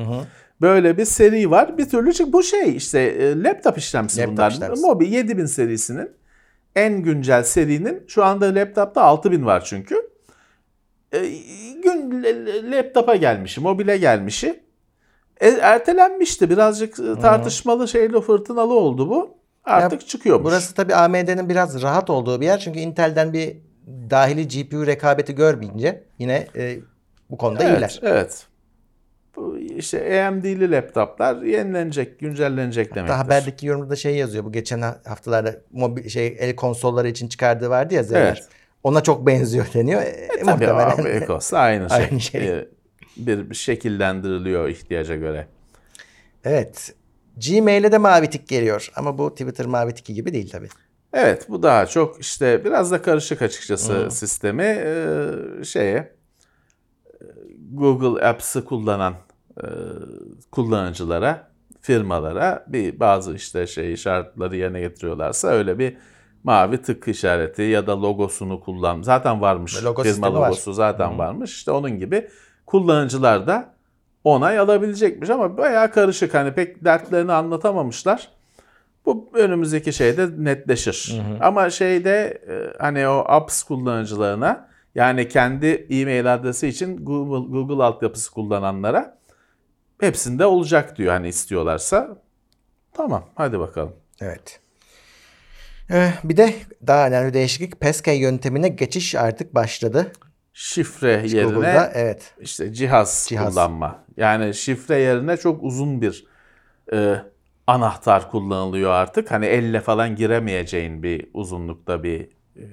Böyle 0.66 0.98
bir 0.98 1.06
seri 1.06 1.52
var. 1.52 1.78
Bir 1.78 1.90
türlü 1.90 2.14
çünkü 2.14 2.34
bu 2.34 2.44
şey 2.44 2.76
işte 2.76 3.00
e, 3.00 3.44
laptop 3.44 3.78
işlemcisi 3.78 4.20
Laptop 4.20 4.38
bunlar. 4.38 4.52
işlemcisi. 4.52 4.86
Mobi 4.86 5.10
7000 5.10 5.46
serisinin 5.46 6.12
en 6.76 7.02
güncel 7.02 7.44
serinin 7.44 8.04
şu 8.08 8.24
anda 8.24 8.46
laptopta 8.56 9.02
6000 9.02 9.46
var 9.46 9.64
çünkü. 9.66 10.10
E, 11.14 11.20
gün 11.84 12.24
laptopa 12.72 13.16
gelmişi, 13.16 13.62
mobile 13.62 13.98
gelmişi. 13.98 14.64
E, 15.42 15.50
ertelenmişti. 15.50 16.50
Birazcık 16.50 17.00
e, 17.00 17.20
tartışmalı 17.20 17.88
şeyli 17.88 18.22
fırtınalı 18.22 18.74
oldu 18.74 19.10
bu. 19.10 19.38
Artık 19.64 20.08
çıkıyormuş. 20.08 20.46
Burası 20.46 20.76
tabii 20.76 20.96
AMD'nin 20.96 21.50
biraz 21.50 21.82
rahat 21.82 22.10
olduğu 22.10 22.42
bir 22.42 22.46
yer. 22.46 22.60
Çünkü 22.60 22.80
Intel'den 22.80 23.34
bir 23.34 23.58
dahili 24.10 24.48
GPU 24.48 24.86
rekabeti 24.86 25.36
görmeyince 25.36 26.04
yine 26.20 26.48
e, 26.56 26.78
bu 27.30 27.38
konuda 27.38 27.64
evet, 27.64 27.78
iyiler. 27.78 28.00
Evet. 28.04 28.48
Bu 29.36 29.58
işte 29.60 30.26
AMD'li 30.28 30.72
laptoplar 30.72 31.42
yenilenecek, 31.42 32.20
güncellenecek 32.20 32.96
demektir. 32.96 33.14
Hatta 33.14 33.26
haberdeki 33.26 33.68
yorumda 33.68 33.90
da 33.90 33.96
şey 33.96 34.16
yazıyor. 34.16 34.44
Bu 34.46 34.52
geçen 34.52 34.82
ha- 34.82 35.02
haftalarda 35.06 35.56
mobil 35.72 36.10
şey 36.10 36.36
el 36.40 36.56
konsolları 36.56 37.08
için 37.08 37.28
çıkardığı 37.28 37.70
vardı 37.70 37.94
ya 37.94 38.04
Z'ler. 38.04 38.22
Evet. 38.26 38.48
Ona 38.84 39.04
çok 39.04 39.28
benziyor 39.28 39.66
deniyor. 39.74 40.02
E, 40.02 40.28
Tabii 40.28 40.52
muhtemelen. 40.52 40.90
abi 41.02 41.10
Ecos 41.24 41.54
aynı 41.54 41.90
şey. 41.90 41.98
Aynı 41.98 42.22
şey. 42.22 42.68
Bir 43.18 43.50
bir 43.50 43.56
şekillendiriliyor 43.56 44.70
ihtiyaca 44.70 45.16
göre. 45.16 45.48
evet. 46.44 46.94
Gmail'e 47.48 47.92
de 47.92 47.98
mavi 47.98 48.30
tik 48.30 48.48
geliyor. 48.48 48.92
Ama 48.96 49.18
bu 49.18 49.32
Twitter 49.32 49.66
mavi 49.66 49.94
tiki 49.94 50.14
gibi 50.14 50.34
değil 50.34 50.50
tabii. 50.50 50.68
Evet 51.14 51.50
bu 51.50 51.64
daha 51.64 51.86
çok 51.86 52.22
işte 52.22 52.66
biraz 52.66 52.92
da 52.92 53.02
karışık 53.02 53.42
açıkçası 53.42 54.12
sistemi 54.12 54.64
Ee, 54.64 55.64
şeye 55.64 55.98
e, 55.98 56.14
Google 57.72 58.26
Apps'ı 58.28 58.66
kullanan 58.66 59.16
e, 59.64 59.68
kullanıcılara, 60.52 61.48
firmalara 61.82 62.66
bir 62.68 63.00
bazı 63.00 63.34
işte 63.36 63.68
şey 63.68 63.98
şartları 63.98 64.56
yerine 64.56 64.80
getiriyorlarsa 64.80 65.48
öyle 65.48 65.80
bir 65.80 65.98
mavi 66.44 66.82
tık 66.82 67.08
işareti 67.08 67.62
ya 67.62 67.88
da 67.88 68.02
logosunu 68.02 68.60
kullan. 68.60 69.02
Zaten 69.02 69.42
varmış. 69.42 69.84
Logo 69.84 70.04
Firma 70.04 70.14
sistemi 70.14 70.36
var. 70.36 70.48
logosu 70.48 70.74
zaten 70.74 71.20
varmış. 71.20 71.52
İşte 71.52 71.72
onun 71.72 72.00
gibi 72.00 72.28
kullanıcılar 72.66 73.48
da 73.48 73.74
onay 74.24 74.60
alabilecekmiş 74.60 75.30
ama 75.30 75.58
bayağı 75.58 75.92
karışık. 75.92 76.34
Hani 76.34 76.54
pek 76.54 76.84
dertlerini 76.84 77.32
anlatamamışlar. 77.32 78.30
Bu 79.06 79.30
önümüzdeki 79.34 79.94
şeyde 79.94 80.28
netleşir. 80.38 81.22
Ama 81.42 81.70
şeyde 81.70 82.42
e, 82.50 82.78
hani 82.80 83.08
o 83.08 83.24
apps 83.28 83.64
kullanıcılarına 83.64 84.68
yani 84.96 85.28
kendi 85.28 85.68
e-mail 85.90 86.34
adresi 86.34 86.68
için 86.68 87.06
Google, 87.06 87.52
Google 87.52 87.84
altyapısı 87.84 88.32
kullananlara 88.32 89.18
hepsinde 90.00 90.46
olacak 90.46 90.98
diyor 90.98 91.14
hani 91.14 91.28
istiyorlarsa. 91.28 92.18
Tamam 92.94 93.26
hadi 93.36 93.60
bakalım. 93.60 93.96
Evet. 94.22 94.60
Ee, 95.92 96.14
bir 96.24 96.38
de 96.38 96.54
daha 96.88 97.08
önemli 97.08 97.34
değişiklik 97.34 97.82
Pascal 97.82 98.16
yöntemine 98.16 98.68
geçiş 98.68 99.16
artık 99.16 99.56
başladı. 99.56 100.12
Şifre 100.54 101.12
yerine 101.12 101.44
Google'da 101.44 101.92
evet. 101.94 102.34
işte 102.40 102.74
cihaz, 102.74 103.26
Cihaz. 103.30 103.54
kullanma. 103.54 104.04
Yani 104.18 104.54
şifre 104.54 105.00
yerine 105.00 105.38
çok 105.38 105.64
uzun 105.64 106.02
bir 106.02 106.26
e, 106.94 107.16
anahtar 107.68 108.32
kullanılıyor 108.32 108.92
artık. 108.92 109.32
Hani 109.32 109.46
elle 109.46 109.82
falan 109.82 110.16
giremeyeceğin 110.16 111.04
bir 111.04 111.30
uzunlukta 111.34 112.04
bir 112.04 112.30
e, 112.56 112.64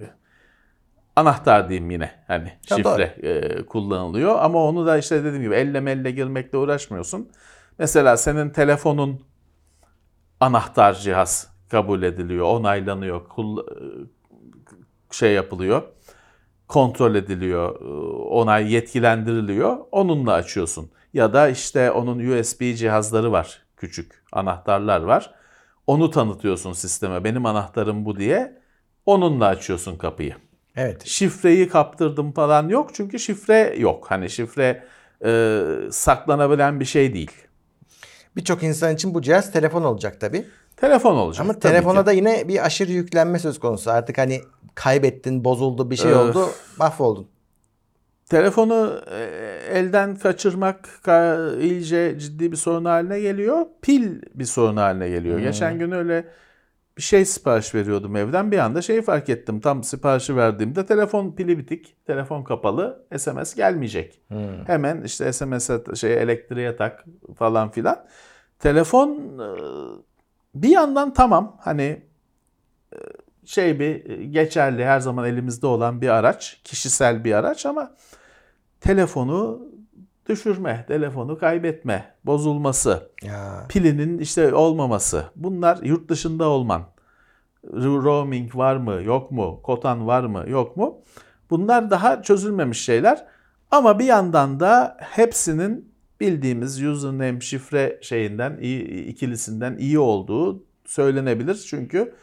anahtar 1.16 1.68
diyeyim 1.68 1.90
yine. 1.90 2.10
Hani 2.26 2.52
Ya 2.70 2.76
şifre 2.76 3.02
e, 3.22 3.66
kullanılıyor. 3.66 4.36
Ama 4.40 4.64
onu 4.64 4.86
da 4.86 4.98
işte 4.98 5.24
dediğim 5.24 5.42
gibi 5.42 5.54
elle 5.54 5.80
melle 5.80 6.10
girmekle 6.10 6.58
uğraşmıyorsun. 6.58 7.30
Mesela 7.78 8.16
senin 8.16 8.50
telefonun 8.50 9.20
anahtar 10.40 10.94
cihaz 10.94 11.48
kabul 11.70 12.02
ediliyor, 12.02 12.46
onaylanıyor, 12.46 13.28
kul- 13.28 13.66
şey 15.10 15.32
yapılıyor, 15.34 15.82
kontrol 16.68 17.14
ediliyor, 17.14 17.80
onay 18.30 18.72
yetkilendiriliyor. 18.72 19.78
Onunla 19.92 20.32
açıyorsun. 20.32 20.90
Ya 21.14 21.32
da 21.32 21.48
işte 21.48 21.90
onun 21.90 22.18
USB 22.38 22.74
cihazları 22.76 23.32
var, 23.32 23.62
küçük 23.76 24.24
anahtarlar 24.32 25.00
var. 25.00 25.34
Onu 25.86 26.10
tanıtıyorsun 26.10 26.72
sisteme. 26.72 27.24
Benim 27.24 27.46
anahtarım 27.46 28.04
bu 28.04 28.16
diye. 28.16 28.62
Onunla 29.06 29.46
açıyorsun 29.46 29.96
kapıyı. 29.98 30.36
Evet. 30.76 31.06
Şifreyi 31.06 31.68
kaptırdım 31.68 32.32
falan 32.32 32.68
yok 32.68 32.90
çünkü 32.94 33.18
şifre 33.18 33.74
yok. 33.78 34.06
Hani 34.08 34.30
şifre 34.30 34.84
e, 35.24 35.62
saklanabilen 35.90 36.80
bir 36.80 36.84
şey 36.84 37.14
değil. 37.14 37.32
Birçok 38.36 38.62
insan 38.62 38.94
için 38.94 39.14
bu 39.14 39.22
cihaz 39.22 39.52
telefon 39.52 39.82
olacak 39.82 40.20
tabii. 40.20 40.44
Telefon 40.76 41.16
olacak. 41.16 41.40
Ama 41.40 41.58
telefona 41.58 42.00
ki. 42.00 42.06
da 42.06 42.12
yine 42.12 42.48
bir 42.48 42.66
aşırı 42.66 42.92
yüklenme 42.92 43.38
söz 43.38 43.60
konusu. 43.60 43.90
Artık 43.90 44.18
hani 44.18 44.40
kaybettin, 44.74 45.44
bozuldu, 45.44 45.90
bir 45.90 45.96
şey 45.96 46.10
Öf. 46.10 46.16
oldu, 46.16 46.48
mahvoldun. 46.78 47.28
Telefonu 48.30 49.00
e, 49.10 49.20
elden 49.70 50.16
kaçırmak 50.16 50.88
ka- 51.04 51.60
iyice 51.60 52.18
ciddi 52.18 52.52
bir 52.52 52.56
sorun 52.56 52.84
haline 52.84 53.20
geliyor. 53.20 53.66
Pil 53.82 54.22
bir 54.34 54.44
sorun 54.44 54.76
haline 54.76 55.08
geliyor. 55.08 55.36
Hmm. 55.36 55.44
Geçen 55.44 55.78
gün 55.78 55.90
öyle 55.90 56.24
bir 56.96 57.02
şey 57.02 57.24
sipariş 57.24 57.74
veriyordum 57.74 58.16
evden. 58.16 58.52
Bir 58.52 58.58
anda 58.58 58.82
şeyi 58.82 59.02
fark 59.02 59.28
ettim. 59.28 59.60
Tam 59.60 59.84
siparişi 59.84 60.36
verdiğimde 60.36 60.86
telefon 60.86 61.32
pili 61.32 61.58
bitik, 61.58 62.06
telefon 62.06 62.42
kapalı, 62.42 63.06
SMS 63.16 63.54
gelmeyecek. 63.54 64.20
Hmm. 64.28 64.66
Hemen 64.66 65.02
işte 65.02 65.32
SMS'e 65.32 65.80
şey 65.94 66.12
elektriğe 66.22 66.76
tak 66.76 67.04
falan 67.36 67.70
filan. 67.70 68.06
Telefon 68.58 69.38
e, 69.38 69.48
bir 70.54 70.68
yandan 70.68 71.12
tamam 71.12 71.56
hani 71.60 72.02
e, 72.92 72.98
şey 73.44 73.80
bir 73.80 74.10
e, 74.10 74.24
geçerli 74.24 74.84
her 74.84 75.00
zaman 75.00 75.24
elimizde 75.24 75.66
olan 75.66 76.00
bir 76.00 76.08
araç, 76.08 76.60
kişisel 76.64 77.24
bir 77.24 77.32
araç 77.32 77.66
ama 77.66 77.94
telefonu 78.80 79.66
düşürme, 80.28 80.84
telefonu 80.88 81.38
kaybetme, 81.38 82.14
bozulması, 82.24 83.10
Ya. 83.22 83.66
pilinin 83.68 84.18
işte 84.18 84.54
olmaması. 84.54 85.24
Bunlar 85.36 85.78
yurt 85.82 86.08
dışında 86.08 86.48
olman. 86.48 86.82
Ro- 87.66 88.04
Roaming 88.04 88.56
var 88.56 88.76
mı, 88.76 89.02
yok 89.02 89.30
mu? 89.30 89.60
Kotan 89.62 90.06
var 90.06 90.24
mı, 90.24 90.44
yok 90.48 90.76
mu? 90.76 90.98
Bunlar 91.50 91.90
daha 91.90 92.22
çözülmemiş 92.22 92.84
şeyler. 92.84 93.24
Ama 93.70 93.98
bir 93.98 94.04
yandan 94.04 94.60
da 94.60 94.96
hepsinin 95.00 95.92
bildiğimiz 96.20 96.82
username 96.82 97.40
şifre 97.40 97.98
şeyinden, 98.02 98.58
iyi, 98.60 99.04
ikilisinden 99.04 99.76
iyi 99.76 99.98
olduğu 99.98 100.64
söylenebilir. 100.86 101.54
Çünkü 101.68 102.14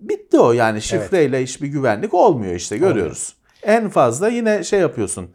bitti 0.00 0.38
o 0.38 0.52
yani 0.52 0.82
şifreyle 0.82 1.42
hiçbir 1.42 1.68
güvenlik 1.68 2.14
olmuyor 2.14 2.54
işte 2.54 2.78
görüyoruz. 2.78 3.34
En 3.62 3.88
fazla 3.88 4.28
yine 4.28 4.64
şey 4.64 4.80
yapıyorsun. 4.80 5.30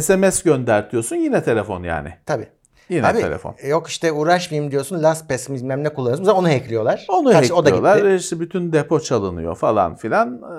SMS 0.00 0.42
göndertiyorsun 0.42 1.16
yine 1.16 1.42
telefon 1.42 1.82
yani. 1.82 2.08
Tabii. 2.26 2.46
Yine 2.88 3.06
Abi, 3.06 3.20
telefon. 3.20 3.54
Yok 3.68 3.88
işte 3.88 4.12
uğraşmayayım 4.12 4.72
diyorsun. 4.72 5.02
LastPass 5.02 5.48
bilmem 5.50 5.84
ne 5.84 5.88
kullanıyorsun. 5.88 6.24
Onu 6.34 6.48
hackliyorlar. 6.48 7.06
Onu 7.08 7.32
Karşı- 7.32 7.54
O 7.54 7.64
da 7.64 7.70
hackliyorlar. 7.70 7.96
gitti. 7.96 8.14
işte 8.24 8.40
bütün 8.40 8.72
depo 8.72 9.00
çalınıyor 9.00 9.56
falan 9.56 9.96
filan. 9.96 10.42
Ee, 10.42 10.54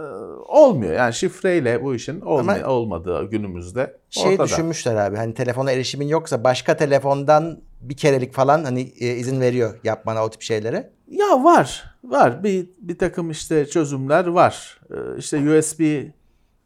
olmuyor. 0.47 0.93
Yani 0.93 1.13
şifreyle 1.13 1.83
bu 1.83 1.95
işin 1.95 2.21
olma- 2.21 2.53
Ama 2.53 2.67
olmadığı 2.67 3.29
günümüzde 3.29 3.97
Şey 4.09 4.31
ortada. 4.31 4.45
düşünmüşler 4.47 4.95
abi. 4.95 5.17
Hani 5.17 5.33
telefona 5.33 5.71
erişimin 5.71 6.07
yoksa 6.07 6.43
başka 6.43 6.77
telefondan 6.77 7.59
bir 7.81 7.97
kerelik 7.97 8.33
falan 8.33 8.63
hani 8.63 8.81
e, 8.81 9.07
izin 9.07 9.41
veriyor 9.41 9.79
yapmana 9.83 10.25
o 10.25 10.29
tip 10.29 10.41
şeylere. 10.41 10.89
Ya 11.07 11.43
var, 11.43 11.95
var. 12.03 12.43
Bir 12.43 12.69
bir 12.79 12.97
takım 12.97 13.31
işte 13.31 13.65
çözümler 13.65 14.27
var. 14.27 14.79
Ee, 14.91 14.95
İşte 15.17 15.37
USB, 15.57 15.81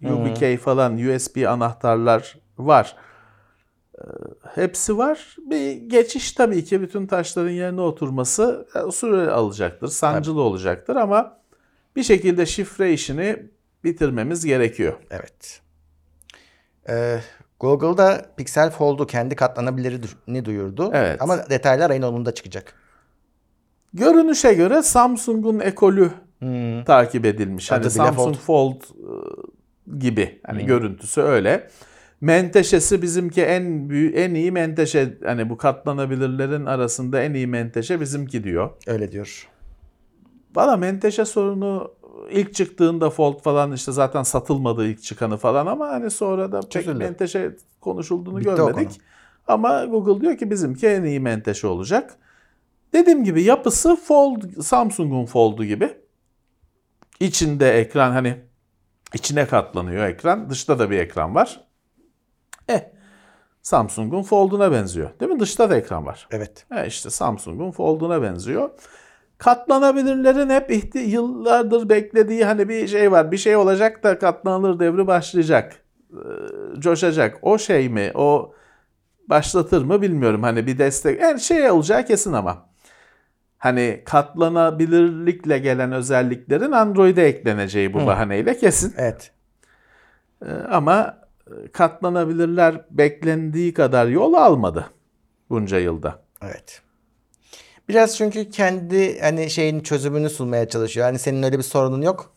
UBK 0.04 0.58
falan, 0.58 0.98
USB 0.98 1.46
anahtarlar 1.48 2.38
var. 2.58 2.96
Ee, 3.98 4.02
Hepsi 4.56 4.98
var. 4.98 5.36
Bir 5.38 5.72
geçiş 5.72 6.32
tabii 6.32 6.64
ki 6.64 6.82
bütün 6.82 7.08
taşların 7.08 7.50
yerine 7.50 7.82
oturması 7.82 8.68
e, 8.76 8.92
süre 8.92 9.32
alacaktır, 9.32 9.88
sancılı 9.88 10.42
olacaktır 10.42 10.96
ama 10.96 11.38
bir 11.96 12.04
şekilde 12.04 12.46
şifre 12.46 12.94
işini 12.94 13.46
bitirmemiz 13.84 14.46
gerekiyor. 14.46 14.94
Evet. 15.12 15.62
Ee, 16.90 17.20
Google'da 17.60 18.26
Pixel 18.38 18.70
Fold'u 18.72 19.08
kendi 19.08 19.36
katlanabilirini 19.36 20.46
duyurdu. 20.46 20.92
Evet. 20.94 21.22
Ama 21.22 21.50
detaylar 21.50 21.90
ayın 21.90 22.02
10'unda 22.02 22.34
çıkacak. 22.34 22.74
Görünüşe 23.94 24.54
göre 24.54 24.84
Samsung'un 24.84 25.60
ekolü 25.60 26.12
takip 26.86 27.26
edilmiş. 27.26 27.72
Adı 27.72 27.82
Hani 27.82 27.92
Samsung 27.92 28.36
Fold, 28.36 28.82
e, 28.82 30.00
gibi. 30.00 30.42
Hani 30.46 30.66
görüntüsü 30.66 31.22
öyle. 31.22 31.70
Menteşesi 32.24 33.02
bizimki 33.02 33.42
en 33.42 33.90
büyük 33.90 34.18
en 34.18 34.34
iyi 34.34 34.52
menteşe 34.52 35.18
hani 35.24 35.50
bu 35.50 35.58
katlanabilirlerin 35.58 36.66
arasında 36.66 37.22
en 37.22 37.34
iyi 37.34 37.48
menteşe 37.48 38.02
bizimki 38.02 38.44
diyor. 38.44 38.70
Öyle 38.88 39.12
diyor. 39.12 39.50
Valla 40.56 40.78
menteşe 40.78 41.26
sorunu 41.26 41.92
ilk 42.32 42.54
çıktığında 42.54 43.10
Fold 43.10 43.40
falan 43.40 43.72
işte 43.72 43.92
zaten 43.92 44.24
satılmadı 44.24 44.88
ilk 44.88 45.04
çıkanı 45.04 45.38
falan 45.38 45.66
ama 45.66 45.88
hani 45.88 46.12
sonra 46.12 46.52
da 46.52 46.60
pek 46.60 46.72
Çözüldü. 46.72 46.98
menteşe 46.98 47.56
konuşulduğunu 47.82 48.40
Bitti 48.40 48.50
o 48.50 48.56
görmedik. 48.56 48.90
konu. 48.90 48.98
Ama 49.48 49.86
Google 49.86 50.22
diyor 50.22 50.38
ki 50.38 50.52
bizimki 50.52 50.88
en 50.88 51.04
iyi 51.04 51.20
menteşe 51.20 51.68
olacak. 51.68 52.16
Dediğim 52.94 53.24
gibi 53.24 53.44
yapısı 53.44 53.96
Fold, 53.96 54.62
Samsung'un 54.62 55.26
Fold'u 55.26 55.66
gibi. 55.66 55.94
İçinde 57.20 57.80
ekran 57.80 58.12
hani 58.12 58.36
içine 59.14 59.48
katlanıyor 59.48 60.08
ekran. 60.08 60.50
Dışta 60.50 60.80
da 60.80 60.90
bir 60.90 60.98
ekran 60.98 61.36
var. 61.36 61.73
Eh 62.68 62.82
Samsung'un 63.62 64.24
Fold'una 64.24 64.72
benziyor. 64.72 65.10
Değil 65.20 65.32
mi? 65.32 65.40
Dışta 65.40 65.70
da 65.70 65.78
ekran 65.78 66.06
var. 66.06 66.28
Evet. 66.32 66.66
E 66.76 66.88
işte 66.88 67.10
Samsung'un 67.10 67.72
Fold'una 67.72 68.22
benziyor. 68.22 68.70
Katlanabilirlerin 69.38 70.50
hep 70.50 70.72
ihti 70.72 71.00
yıllardır 71.00 71.90
beklediği 71.90 72.46
hani 72.46 72.70
bir 72.70 72.88
şey 72.88 73.12
var. 73.12 73.32
Bir 73.32 73.38
şey 73.38 73.56
olacak 73.56 74.04
da 74.04 74.20
katlanılır 74.20 74.80
devri 74.80 75.08
başlayacak. 75.08 75.76
Ee, 76.12 76.18
coşacak. 76.80 77.40
O 77.42 77.58
şey 77.58 77.90
mi? 77.90 78.12
O 78.16 78.54
başlatır 79.30 79.84
mı 79.84 80.02
bilmiyorum. 80.02 80.44
Hani 80.44 80.68
bir 80.68 80.78
destek. 80.78 81.22
Yani 81.22 81.40
şey 81.40 81.72
olacağı 81.72 82.06
kesin 82.06 82.34
ama. 82.34 82.70
Hani 83.58 84.02
katlanabilirlikle 84.06 85.58
gelen 85.60 85.92
özelliklerin 85.92 86.72
Android'e 86.72 87.24
ekleneceği 87.24 87.94
bu 87.94 88.06
bahaneyle 88.06 88.58
kesin. 88.58 88.94
Evet. 88.98 89.32
Ee, 90.46 90.52
ama 90.72 91.18
e, 91.22 91.23
katlanabilirler 91.74 92.86
beklendiği 92.92 93.74
kadar 93.74 94.08
yol 94.08 94.34
almadı 94.34 94.90
bunca 95.50 95.80
yılda. 95.80 96.20
Evet. 96.42 96.82
Biraz 97.90 98.18
çünkü 98.18 98.50
kendi 98.50 99.22
hani 99.22 99.50
şeyin 99.50 99.80
çözümünü 99.80 100.30
sunmaya 100.30 100.70
çalışıyor. 100.70 101.06
Hani 101.06 101.20
senin 101.20 101.44
öyle 101.44 101.58
bir 101.58 101.64
sorunun 101.64 102.02
yok 102.02 102.34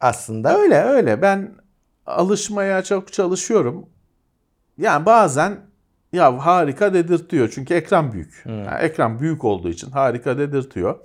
aslında. 0.00 0.58
Öyle 0.58 0.82
öyle. 0.82 1.22
Ben 1.22 1.54
alışmaya 2.06 2.82
çok 2.82 3.12
çalışıyorum. 3.12 3.86
Yani 4.78 5.06
bazen 5.06 5.60
ya 6.12 6.46
harika 6.46 6.94
dedirtiyor. 6.94 7.50
Çünkü 7.54 7.74
ekran 7.74 8.12
büyük. 8.12 8.42
Yani 8.46 8.80
ekran 8.80 9.20
büyük 9.20 9.44
olduğu 9.44 9.68
için 9.68 9.90
harika 9.90 10.38
dedirtiyor. 10.38 10.98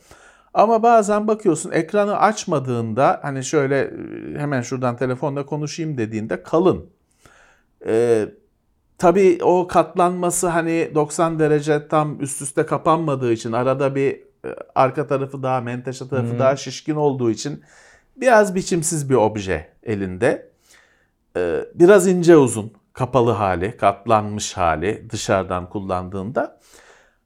Ama 0.54 0.84
bazen 0.84 1.28
bakıyorsun 1.28 1.72
ekranı 1.72 2.18
açmadığında 2.18 3.20
hani 3.22 3.44
şöyle 3.44 3.92
hemen 4.38 4.62
şuradan 4.62 4.98
telefonda 4.98 5.46
konuşayım 5.46 5.98
dediğinde 5.98 6.44
kalın. 6.44 6.90
Ee, 7.86 8.30
tabii 8.98 9.40
o 9.44 9.68
katlanması 9.68 10.48
hani 10.48 10.92
90 10.96 11.40
derece 11.40 11.88
tam 11.88 12.22
üst 12.22 12.42
üste 12.42 12.66
kapanmadığı 12.66 13.34
için 13.34 13.52
arada 13.52 13.96
bir 13.96 14.14
e, 14.46 14.56
arka 14.76 15.08
tarafı 15.08 15.44
daha 15.44 15.62
menteşe 15.62 16.08
tarafı 16.08 16.40
daha 16.40 16.56
şişkin 16.56 16.96
olduğu 16.96 17.32
için 17.32 17.64
biraz 18.16 18.56
biçimsiz 18.56 19.10
bir 19.10 19.16
obje 19.16 19.68
elinde. 19.84 20.54
Ee, 21.38 21.66
biraz 21.76 22.08
ince 22.08 22.38
uzun 22.38 22.74
kapalı 22.94 23.32
hali, 23.32 23.78
katlanmış 23.78 24.58
hali 24.58 25.10
dışarıdan 25.10 25.70
kullandığında. 25.70 26.60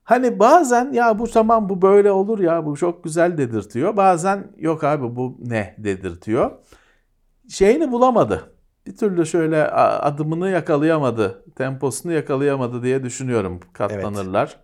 Hani 0.04 0.40
bazen 0.40 0.94
ya 0.94 1.20
bu 1.20 1.32
tamam 1.32 1.70
bu 1.70 1.82
böyle 1.82 2.12
olur 2.12 2.40
ya 2.40 2.66
bu 2.66 2.78
çok 2.78 3.04
güzel 3.04 3.38
dedirtiyor. 3.38 3.98
Bazen 3.98 4.52
yok 4.58 4.84
abi 4.84 5.16
bu 5.16 5.38
ne 5.46 5.76
dedirtiyor. 5.78 6.52
Şeyini 7.50 7.92
bulamadı. 7.92 8.57
Bir 8.88 8.96
türlü 8.98 9.26
şöyle 9.26 9.68
adımını 9.72 10.50
yakalayamadı, 10.50 11.44
temposunu 11.56 12.12
yakalayamadı 12.12 12.84
diye 12.84 13.04
düşünüyorum 13.04 13.60
katlanırlar. 13.74 14.58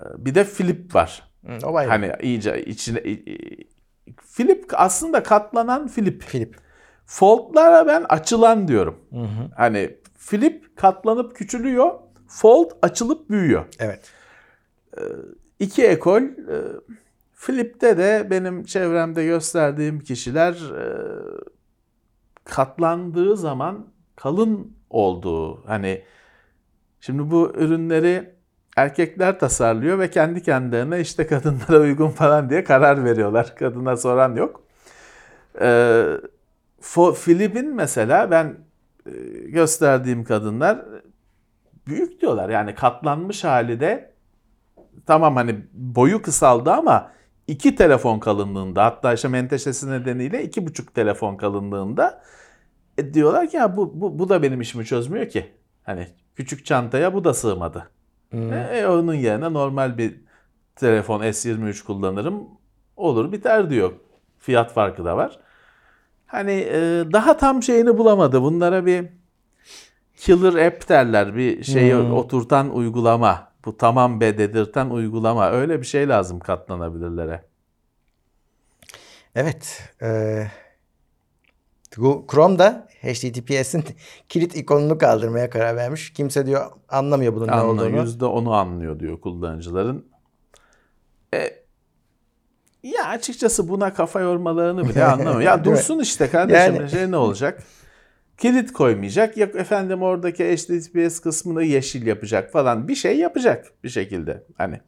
Ee, 0.00 0.04
Bir 0.18 0.34
de 0.34 0.44
flip 0.44 0.94
var. 0.94 1.22
Hı, 1.46 1.66
o. 1.66 1.74
Hani 1.74 2.12
iyice 2.22 2.64
içine 2.64 3.02
flip 4.22 4.64
aslında 4.72 5.22
katlanan 5.22 5.88
flip. 5.88 6.22
Filip. 6.22 6.56
Fold'lara 7.06 7.86
ben 7.86 8.04
açılan 8.08 8.68
diyorum. 8.68 8.98
Hani 9.56 9.96
flip 10.18 10.76
katlanıp 10.76 11.36
küçülüyor, 11.36 11.90
fold 12.28 12.70
açılıp 12.82 13.30
büyüyor. 13.30 13.64
Evet. 13.78 14.10
İki 15.58 15.86
ekol. 15.86 16.22
e, 16.22 16.58
Flip'te 17.32 17.98
de 17.98 18.26
benim 18.30 18.64
çevremde 18.64 19.24
gösterdiğim 19.24 20.00
kişiler 20.00 20.52
e, 20.52 20.84
katlandığı 22.44 23.36
zaman 23.36 23.86
kalın 24.16 24.76
olduğu 24.90 25.66
hani 25.68 26.02
şimdi 27.00 27.30
bu 27.30 27.52
ürünleri 27.56 28.34
erkekler 28.76 29.38
tasarlıyor 29.38 29.98
ve 29.98 30.10
kendi 30.10 30.42
kendilerine 30.42 31.00
işte 31.00 31.26
kadınlara 31.26 31.80
uygun 31.80 32.08
falan 32.08 32.50
diye 32.50 32.64
karar 32.64 33.04
veriyorlar. 33.04 33.56
Kadına 33.58 33.96
soran 33.96 34.36
yok. 34.36 34.62
Ee, 35.60 36.04
Philip'in 37.24 37.74
mesela 37.74 38.30
ben 38.30 38.56
e, 39.06 39.10
gösterdiğim 39.48 40.24
kadınlar 40.24 40.84
büyük 41.86 42.20
diyorlar. 42.20 42.48
Yani 42.48 42.74
katlanmış 42.74 43.44
hali 43.44 43.80
de 43.80 44.12
tamam 45.06 45.36
hani 45.36 45.56
boyu 45.72 46.22
kısaldı 46.22 46.70
ama 46.72 47.10
iki 47.48 47.76
telefon 47.76 48.18
kalınlığında 48.18 48.84
hatta 48.84 49.14
işte 49.14 49.28
menteşesi 49.28 49.90
nedeniyle 49.90 50.42
iki 50.44 50.66
buçuk 50.66 50.94
telefon 50.94 51.36
kalınlığında 51.36 52.22
e, 52.98 53.14
diyorlar 53.14 53.50
ki 53.50 53.56
ya 53.56 53.76
bu, 53.76 54.00
bu, 54.00 54.18
bu 54.18 54.28
da 54.28 54.42
benim 54.42 54.60
işimi 54.60 54.84
çözmüyor 54.84 55.28
ki. 55.28 55.46
Hani 55.82 56.08
küçük 56.34 56.66
çantaya 56.66 57.14
bu 57.14 57.24
da 57.24 57.34
sığmadı. 57.34 57.90
E, 58.52 58.78
e, 58.78 58.86
onun 58.86 59.14
yerine 59.14 59.52
normal 59.52 59.98
bir 59.98 60.20
telefon 60.76 61.20
S23 61.20 61.84
kullanırım 61.84 62.48
olur 62.96 63.32
biter 63.32 63.70
diyor. 63.70 63.92
Fiyat 64.38 64.72
farkı 64.72 65.04
da 65.04 65.16
var. 65.16 65.38
Hani 66.26 66.52
e, 66.52 67.04
daha 67.12 67.36
tam 67.36 67.62
şeyini 67.62 67.98
bulamadı. 67.98 68.42
Bunlara 68.42 68.86
bir 68.86 69.06
killer 70.16 70.66
app 70.66 70.88
derler. 70.88 71.36
Bir 71.36 71.64
şeyi 71.64 71.96
oturtan 71.96 72.74
uygulama. 72.74 73.53
Bu 73.64 73.76
tamam 73.76 74.20
be 74.20 74.38
dedirten 74.38 74.90
uygulama. 74.90 75.50
Öyle 75.50 75.80
bir 75.80 75.86
şey 75.86 76.08
lazım 76.08 76.38
katlanabilirlere. 76.40 77.44
Evet. 79.34 79.82
E, 80.02 80.42
Chrome'da 82.30 82.88
HTTPS'in 83.02 83.84
kilit 84.28 84.56
ikonunu 84.56 84.98
kaldırmaya 84.98 85.50
karar 85.50 85.76
vermiş. 85.76 86.12
Kimse 86.12 86.46
diyor 86.46 86.70
anlamıyor 86.88 87.34
bunun 87.34 87.46
ne 87.46 87.52
Anla, 87.52 87.64
olduğunu. 87.82 88.00
yüzde 88.00 88.24
onu 88.24 88.52
anlıyor 88.54 89.00
diyor 89.00 89.20
kullanıcıların. 89.20 90.06
E, 91.34 91.50
ya 92.82 93.04
açıkçası 93.06 93.68
buna 93.68 93.94
kafa 93.94 94.20
yormalarını 94.20 94.88
bile 94.88 95.04
anlamıyor. 95.12 95.40
Ya 95.40 95.64
dursun 95.64 95.98
işte 95.98 96.30
kardeşim. 96.30 96.74
Yani- 96.74 96.90
Şey 96.90 97.10
ne 97.10 97.16
olacak? 97.16 97.62
Kilit 98.38 98.72
koymayacak. 98.72 99.36
Yok 99.36 99.54
efendim 99.54 100.02
oradaki 100.02 100.56
HTTPS 100.56 101.20
kısmını 101.20 101.62
yeşil 101.62 102.06
yapacak 102.06 102.52
falan. 102.52 102.88
Bir 102.88 102.94
şey 102.94 103.18
yapacak 103.18 103.72
bir 103.84 103.88
şekilde. 103.88 104.44
Hani 104.58 104.80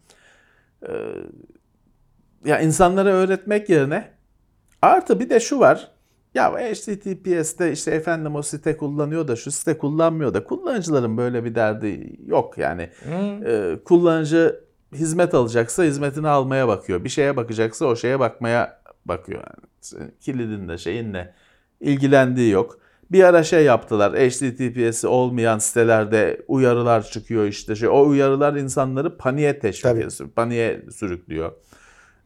e, 0.89 0.93
ya 2.45 2.61
insanlara 2.61 3.09
öğretmek 3.09 3.69
yerine 3.69 4.11
artı 4.83 5.21
bir 5.21 5.31
de 5.31 5.41
şu 5.41 5.61
var. 5.61 5.91
Ya 6.35 6.53
HTTPS'te 6.53 7.73
işte 7.73 7.91
efendim 7.91 8.35
o 8.35 8.43
site 8.43 8.77
kullanıyor 8.77 9.29
da 9.29 9.37
şu 9.37 9.51
site 9.51 9.79
kullanmıyor 9.79 10.35
da 10.35 10.45
kullanıcıların 10.45 11.17
böyle 11.17 11.45
bir 11.45 11.55
derdi 11.55 12.17
yok 12.27 12.59
yani. 12.59 12.91
Ee, 13.47 13.79
kullanıcı 13.85 14.61
hizmet 14.93 15.35
alacaksa 15.35 15.85
hizmetini 15.85 16.29
almaya 16.29 16.69
bakıyor. 16.69 17.05
Bir 17.05 17.09
şeye 17.09 17.37
bakacaksa 17.37 17.87
o 17.87 17.97
şeye 17.97 18.21
bakmaya 18.21 18.83
bakıyor. 19.05 19.39
Yani 19.39 19.71
senin 19.81 20.15
kilidinle 20.21 20.79
şeyinle 20.79 21.35
ilgilendiği 21.81 22.51
yok. 22.51 22.79
Bir 23.13 23.23
ara 23.23 23.43
şey 23.43 23.65
yaptılar. 23.65 24.13
HTTPS'i 24.13 25.07
olmayan 25.07 25.59
sitelerde 25.59 26.43
uyarılar 26.49 27.03
çıkıyor 27.03 27.45
işte. 27.45 27.77
Şey, 27.77 27.89
o 27.89 28.07
uyarılar 28.07 28.55
insanları 28.55 29.17
paniğe 29.17 29.59
teşvik 29.59 29.93
ediyor. 29.93 30.13
Paniğe 30.37 30.83
sürüklüyor. 30.91 31.53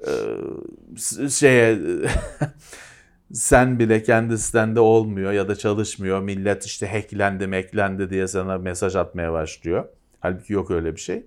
Ee, 0.07 1.29
şeye 1.29 1.79
sen 3.33 3.79
bile 3.79 4.03
kendi 4.03 4.39
sitende 4.39 4.81
olmuyor 4.81 5.33
ya 5.33 5.49
da 5.49 5.57
çalışmıyor. 5.57 6.21
Millet 6.21 6.65
işte 6.65 6.89
hacklendi, 6.89 7.57
hacklendi 7.57 8.11
diye 8.11 8.29
sana 8.29 8.59
mesaj 8.59 8.97
atmaya 8.97 9.33
başlıyor. 9.33 9.85
Halbuki 10.21 10.53
yok 10.53 10.71
öyle 10.71 10.95
bir 10.97 11.01
şey. 11.01 11.27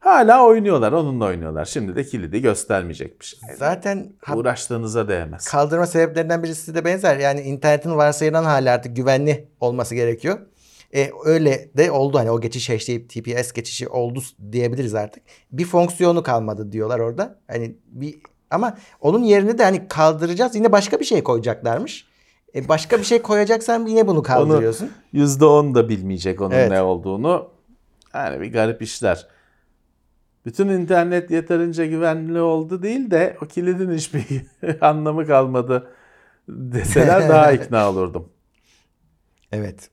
Hala 0.00 0.44
oynuyorlar, 0.46 0.92
onunla 0.92 1.24
oynuyorlar. 1.24 1.64
Şimdi 1.64 1.96
de 1.96 2.04
kilidi 2.04 2.40
göstermeyecekmiş. 2.40 3.36
Zaten 3.56 4.12
Uğraştığınıza 4.34 5.08
değmez. 5.08 5.44
kaldırma 5.48 5.86
sebeplerinden 5.86 6.42
birisi 6.42 6.74
de 6.74 6.84
benzer. 6.84 7.16
Yani 7.16 7.40
internetin 7.40 7.96
varsayılan 7.96 8.44
hali 8.44 8.70
artık 8.70 8.96
güvenli 8.96 9.48
olması 9.60 9.94
gerekiyor. 9.94 10.38
E, 10.94 11.10
öyle 11.24 11.70
de 11.76 11.90
oldu 11.90 12.18
hani 12.18 12.30
o 12.30 12.40
geçiş 12.40 12.70
HTTPS 12.70 13.52
geçişi 13.52 13.88
oldu 13.88 14.22
diyebiliriz 14.52 14.94
artık. 14.94 15.22
Bir 15.52 15.64
fonksiyonu 15.64 16.22
kalmadı 16.22 16.72
diyorlar 16.72 16.98
orada. 16.98 17.38
Hani 17.48 17.76
bir 17.86 18.14
ama 18.50 18.78
onun 19.00 19.22
yerine 19.22 19.58
de 19.58 19.64
hani 19.64 19.88
kaldıracağız 19.88 20.54
yine 20.54 20.72
başka 20.72 21.00
bir 21.00 21.04
şey 21.04 21.22
koyacaklarmış. 21.22 22.06
E, 22.54 22.68
başka 22.68 22.98
bir 22.98 23.04
şey 23.04 23.22
koyacaksan 23.22 23.86
yine 23.86 24.06
bunu 24.06 24.22
kaldırıyorsun. 24.22 24.90
%10 25.14 25.74
da 25.74 25.88
bilmeyecek 25.88 26.40
onun 26.40 26.50
Evet. 26.50 26.70
ne 26.70 26.82
olduğunu. 26.82 27.48
Yani 28.14 28.40
bir 28.40 28.52
garip 28.52 28.82
işler. 28.82 29.26
Bütün 30.48 30.68
internet 30.68 31.30
yeterince 31.30 31.86
güvenli 31.86 32.40
oldu 32.40 32.82
değil 32.82 33.10
de 33.10 33.36
o 33.42 33.46
kilidin 33.46 33.92
hiçbir 33.94 34.24
anlamı 34.80 35.26
kalmadı 35.26 35.88
deseler 36.48 37.28
daha 37.28 37.52
ikna 37.58 37.90
olurdum. 37.90 38.28
Evet. 39.52 39.90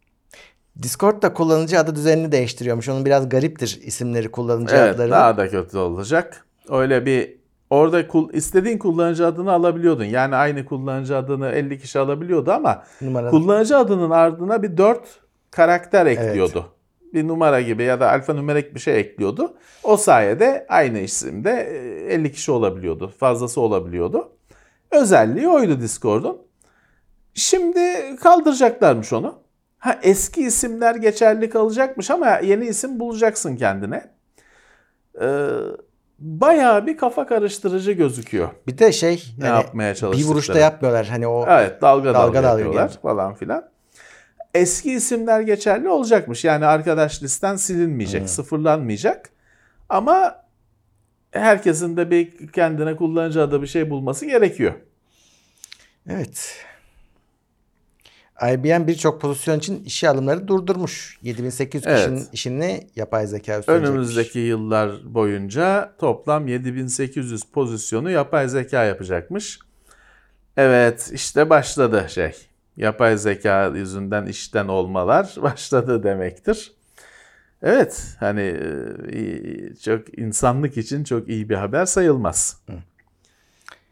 Discord 0.84 1.22
da 1.24 1.34
kullanıcı 1.34 1.80
adı 1.80 1.96
düzenini 1.96 2.32
değiştiriyormuş. 2.32 2.90
Onun 2.90 3.06
biraz 3.06 3.30
gariptir 3.30 3.80
isimleri 3.84 4.32
kullanıcı 4.32 4.76
Evet 4.76 4.96
adları. 4.96 5.12
daha 5.12 5.38
da 5.38 5.50
kötü 5.50 5.78
olacak. 5.78 6.46
Öyle 6.70 7.06
bir 7.06 7.36
orada 7.70 8.08
kul, 8.08 8.34
istediğin 8.34 8.78
kullanıcı 8.78 9.28
adını 9.28 9.52
alabiliyordun. 9.52 10.04
Yani 10.04 10.36
aynı 10.36 10.66
kullanıcı 10.66 11.18
adını 11.18 11.48
50 11.50 11.80
kişi 11.80 12.00
alabiliyordu 12.00 12.52
ama 12.52 12.84
Numara. 13.02 13.30
kullanıcı 13.30 13.78
adının 13.78 14.10
ardına 14.10 14.64
bir 14.64 14.78
4 14.78 15.00
karakter 15.52 16.06
ekliyordu. 16.06 16.66
Bir 17.14 17.28
numara 17.28 17.62
gibi 17.62 17.84
ya 17.84 18.00
da 18.00 18.12
alfanümerik 18.12 18.76
bir 18.76 18.80
şey 18.80 19.00
ekliyordu. 19.00 19.58
O 19.84 19.98
sayede 19.98 20.66
aynı 20.70 21.00
isimde 21.00 21.52
e, 22.10 22.14
50 22.14 22.32
kişi 22.32 22.52
olabiliyordu. 22.52 23.14
Fazlası 23.20 23.62
olabiliyordu. 23.62 24.30
Özelliği 24.92 25.48
oydu 25.50 25.80
Discord'un. 25.82 26.38
Şimdi 27.34 28.16
kaldıracaklarmış 28.16 29.14
onu. 29.14 29.40
Ha 29.78 30.00
eski 30.04 30.42
isimler 30.42 30.96
geçerli 30.96 31.50
kalacakmış 31.50 32.12
ama 32.12 32.38
yeni 32.38 32.66
isim 32.66 33.00
bulacaksın 33.00 33.56
kendine. 33.56 34.12
Ee, 35.22 35.48
bayağı 36.20 36.86
bir 36.88 36.98
kafa 36.98 37.28
karıştırıcı 37.28 37.92
gözüküyor. 37.92 38.50
Bir 38.68 38.78
de 38.78 38.92
şey 38.92 39.24
Ne 39.38 39.46
yani 39.48 39.56
yapmaya 39.56 39.92
bir 39.92 39.98
çalıştıkları. 39.98 40.34
vuruşta 40.34 40.60
yapmıyorlar. 40.60 41.08
Hani 41.08 41.28
o 41.28 41.46
Evet 41.50 41.82
dalga 41.82 42.06
dalga, 42.14 42.20
Dalga 42.20 42.44
dalga 42.44 42.50
yapıyorlar 42.60 42.90
gibi. 42.90 43.02
falan 43.02 43.34
filan. 43.34 43.70
Eski 44.56 44.92
isimler 44.94 45.42
geçerli 45.42 45.90
olacakmış. 45.90 46.46
Yani 46.46 46.66
arkadaş 46.66 47.24
listen 47.24 47.56
silinmeyecek, 47.56 48.30
sıfırlanmayacak. 48.30 49.30
Ama 49.90 50.46
herkesin 51.32 51.98
de 51.98 52.12
bir 52.12 52.48
kendine 52.48 52.96
kullanıcı 52.96 53.42
adı 53.42 53.62
bir 53.62 53.68
şey 53.68 53.90
bulması 53.90 54.26
gerekiyor. 54.26 54.74
Evet. 56.10 56.66
IBM 58.54 58.88
birçok 58.88 59.22
pozisyon 59.22 59.60
için 59.60 59.84
işe 59.84 60.10
alımları 60.10 60.48
durdurmuş. 60.48 61.20
7800 61.22 61.88
Evet. 61.88 62.00
kişinin 62.00 62.28
işini 62.34 62.88
yapay 62.96 63.28
zeka 63.28 63.60
üstlenecekmiş. 63.60 63.90
Önümüzdeki 63.90 64.40
yıllar 64.40 65.14
boyunca 65.14 65.96
toplam 66.00 66.48
7800 66.48 67.44
pozisyonu 67.44 68.12
yapay 68.12 68.50
zeka 68.50 68.84
yapacakmış. 68.84 69.60
Evet 70.58 71.12
işte 71.14 71.50
başladı 71.50 72.06
şey. 72.10 72.34
Yapay 72.78 73.18
zeka 73.18 73.68
yüzünden 73.68 74.26
işten 74.26 74.68
olmalar 74.68 75.36
başladı 75.42 76.04
demektir. 76.04 76.72
Evet 77.62 78.16
hani 78.20 78.42
e, 78.42 79.76
çok 79.84 80.20
insanlık 80.20 80.78
için 80.78 81.04
çok 81.04 81.30
iyi 81.30 81.50
bir 81.50 81.56
haber 81.56 81.86
sayılmaz. 81.86 82.62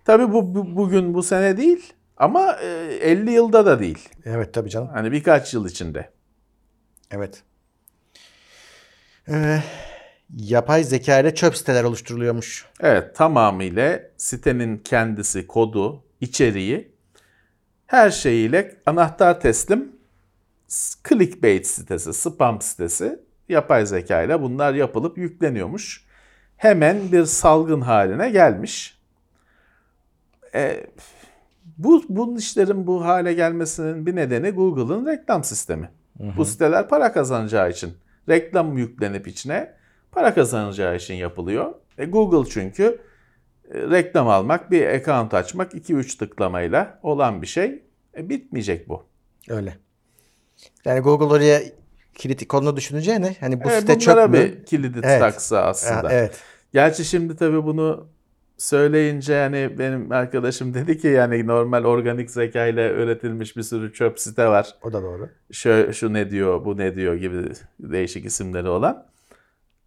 Tabii 0.05 0.33
bu, 0.33 0.55
bu 0.55 0.75
bugün 0.75 1.13
bu 1.13 1.23
sene 1.23 1.57
değil 1.57 1.93
ama 2.17 2.57
e, 2.61 2.67
50 3.01 3.31
yılda 3.31 3.65
da 3.65 3.79
değil. 3.79 4.09
Evet 4.25 4.53
tabii 4.53 4.69
canım. 4.69 4.89
Hani 4.93 5.11
birkaç 5.11 5.53
yıl 5.53 5.67
içinde. 5.67 6.09
Evet. 7.11 7.43
Ee, 9.29 9.59
yapay 10.35 10.83
zeka 10.83 11.19
ile 11.19 11.35
çöp 11.35 11.55
siteler 11.57 11.83
oluşturuluyormuş. 11.83 12.65
Evet 12.79 13.15
tamamıyla 13.15 13.99
sitenin 14.17 14.77
kendisi, 14.77 15.47
kodu, 15.47 16.03
içeriği 16.21 16.92
her 17.87 18.09
şeyiyle 18.09 18.75
anahtar 18.85 19.39
teslim 19.39 19.91
clickbait 21.09 21.67
sitesi, 21.67 22.13
spam 22.13 22.61
sitesi 22.61 23.19
yapay 23.49 23.85
zeka 23.85 24.21
ile 24.21 24.41
bunlar 24.41 24.73
yapılıp 24.73 25.17
yükleniyormuş. 25.17 26.05
Hemen 26.57 27.11
bir 27.11 27.25
salgın 27.25 27.81
haline 27.81 28.29
gelmiş. 28.29 28.99
E, 30.55 30.87
bu 31.77 32.03
bunun 32.09 32.35
işlerin 32.35 32.87
bu 32.87 33.05
hale 33.05 33.33
gelmesinin 33.33 34.05
bir 34.05 34.15
nedeni 34.15 34.51
Google'ın 34.51 35.05
reklam 35.05 35.43
sistemi. 35.43 35.89
Bu 36.37 36.45
siteler 36.45 36.87
para 36.87 37.13
kazanacağı 37.13 37.69
için 37.69 37.93
reklam 38.29 38.77
yüklenip 38.77 39.27
içine 39.27 39.73
para 40.11 40.33
kazanacağı 40.33 40.95
için 40.95 41.13
yapılıyor. 41.13 41.73
E, 41.97 42.05
Google 42.05 42.49
çünkü 42.49 42.99
reklam 43.71 44.27
almak, 44.27 44.71
bir 44.71 44.87
account 44.87 45.33
açmak 45.33 45.73
2-3 45.73 46.17
tıklamayla 46.17 46.99
olan 47.03 47.41
bir 47.41 47.47
şey. 47.47 47.83
E, 48.17 48.29
bitmeyecek 48.29 48.89
bu. 48.89 49.03
Öyle. 49.49 49.77
Yani 50.85 50.99
Google 50.99 51.25
oraya 51.25 51.61
kilit 52.15 52.41
ikonunu 52.41 52.77
düşüneceğine 52.77 53.35
hani 53.39 53.63
bu 53.63 53.69
E, 53.69 53.79
site 53.79 53.99
çöp 53.99 54.29
mü? 54.29 54.33
bir 54.33 54.65
kilidi 54.65 54.99
Evet. 55.03 55.19
taksa 55.19 55.61
aslında. 55.61 56.03
Ha, 56.03 56.13
evet. 56.13 56.39
Gerçi 56.73 57.05
şimdi 57.05 57.35
tabii 57.35 57.63
bunu 57.63 58.07
söyleyince 58.57 59.33
yani 59.33 59.79
benim 59.79 60.11
arkadaşım 60.11 60.73
dedi 60.73 60.97
ki 60.97 61.07
yani 61.07 61.47
normal 61.47 61.83
organik 61.85 62.31
zeka 62.31 62.65
ile 62.65 62.91
üretilmiş 62.91 63.57
bir 63.57 63.63
sürü 63.63 63.93
çöp 63.93 64.19
site 64.19 64.47
var. 64.47 64.75
O 64.83 64.93
da 64.93 65.03
doğru. 65.03 65.29
Şu, 65.51 65.93
şu 65.93 66.13
ne 66.13 66.31
diyor, 66.31 66.65
bu 66.65 66.77
ne 66.77 66.95
diyor 66.95 67.15
gibi 67.15 67.43
değişik 67.79 68.25
isimleri 68.25 68.67
olan. 68.67 69.05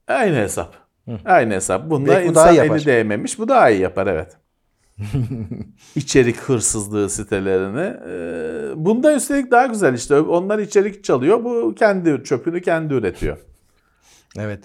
Aynı 0.08 0.36
hesap. 0.36 0.85
Aynı 1.24 1.54
hesap. 1.54 1.90
Bunda 1.90 2.10
Belki 2.10 2.26
bu 2.26 2.30
insan 2.30 2.52
yapar. 2.52 2.76
eli 2.76 2.86
değmemiş. 2.86 3.38
Bu 3.38 3.48
daha 3.48 3.70
iyi 3.70 3.80
yapar 3.80 4.06
evet. 4.06 4.36
İçerik 5.96 6.36
hırsızlığı 6.36 7.10
sitelerini. 7.10 7.96
Ee, 8.08 8.84
Bunda 8.84 9.14
üstelik 9.14 9.50
daha 9.50 9.66
güzel 9.66 9.94
işte. 9.94 10.20
Onlar 10.20 10.58
içerik 10.58 11.04
çalıyor. 11.04 11.44
Bu 11.44 11.74
kendi 11.74 12.24
çöpünü 12.24 12.62
kendi 12.62 12.94
üretiyor. 12.94 13.38
Evet. 14.38 14.64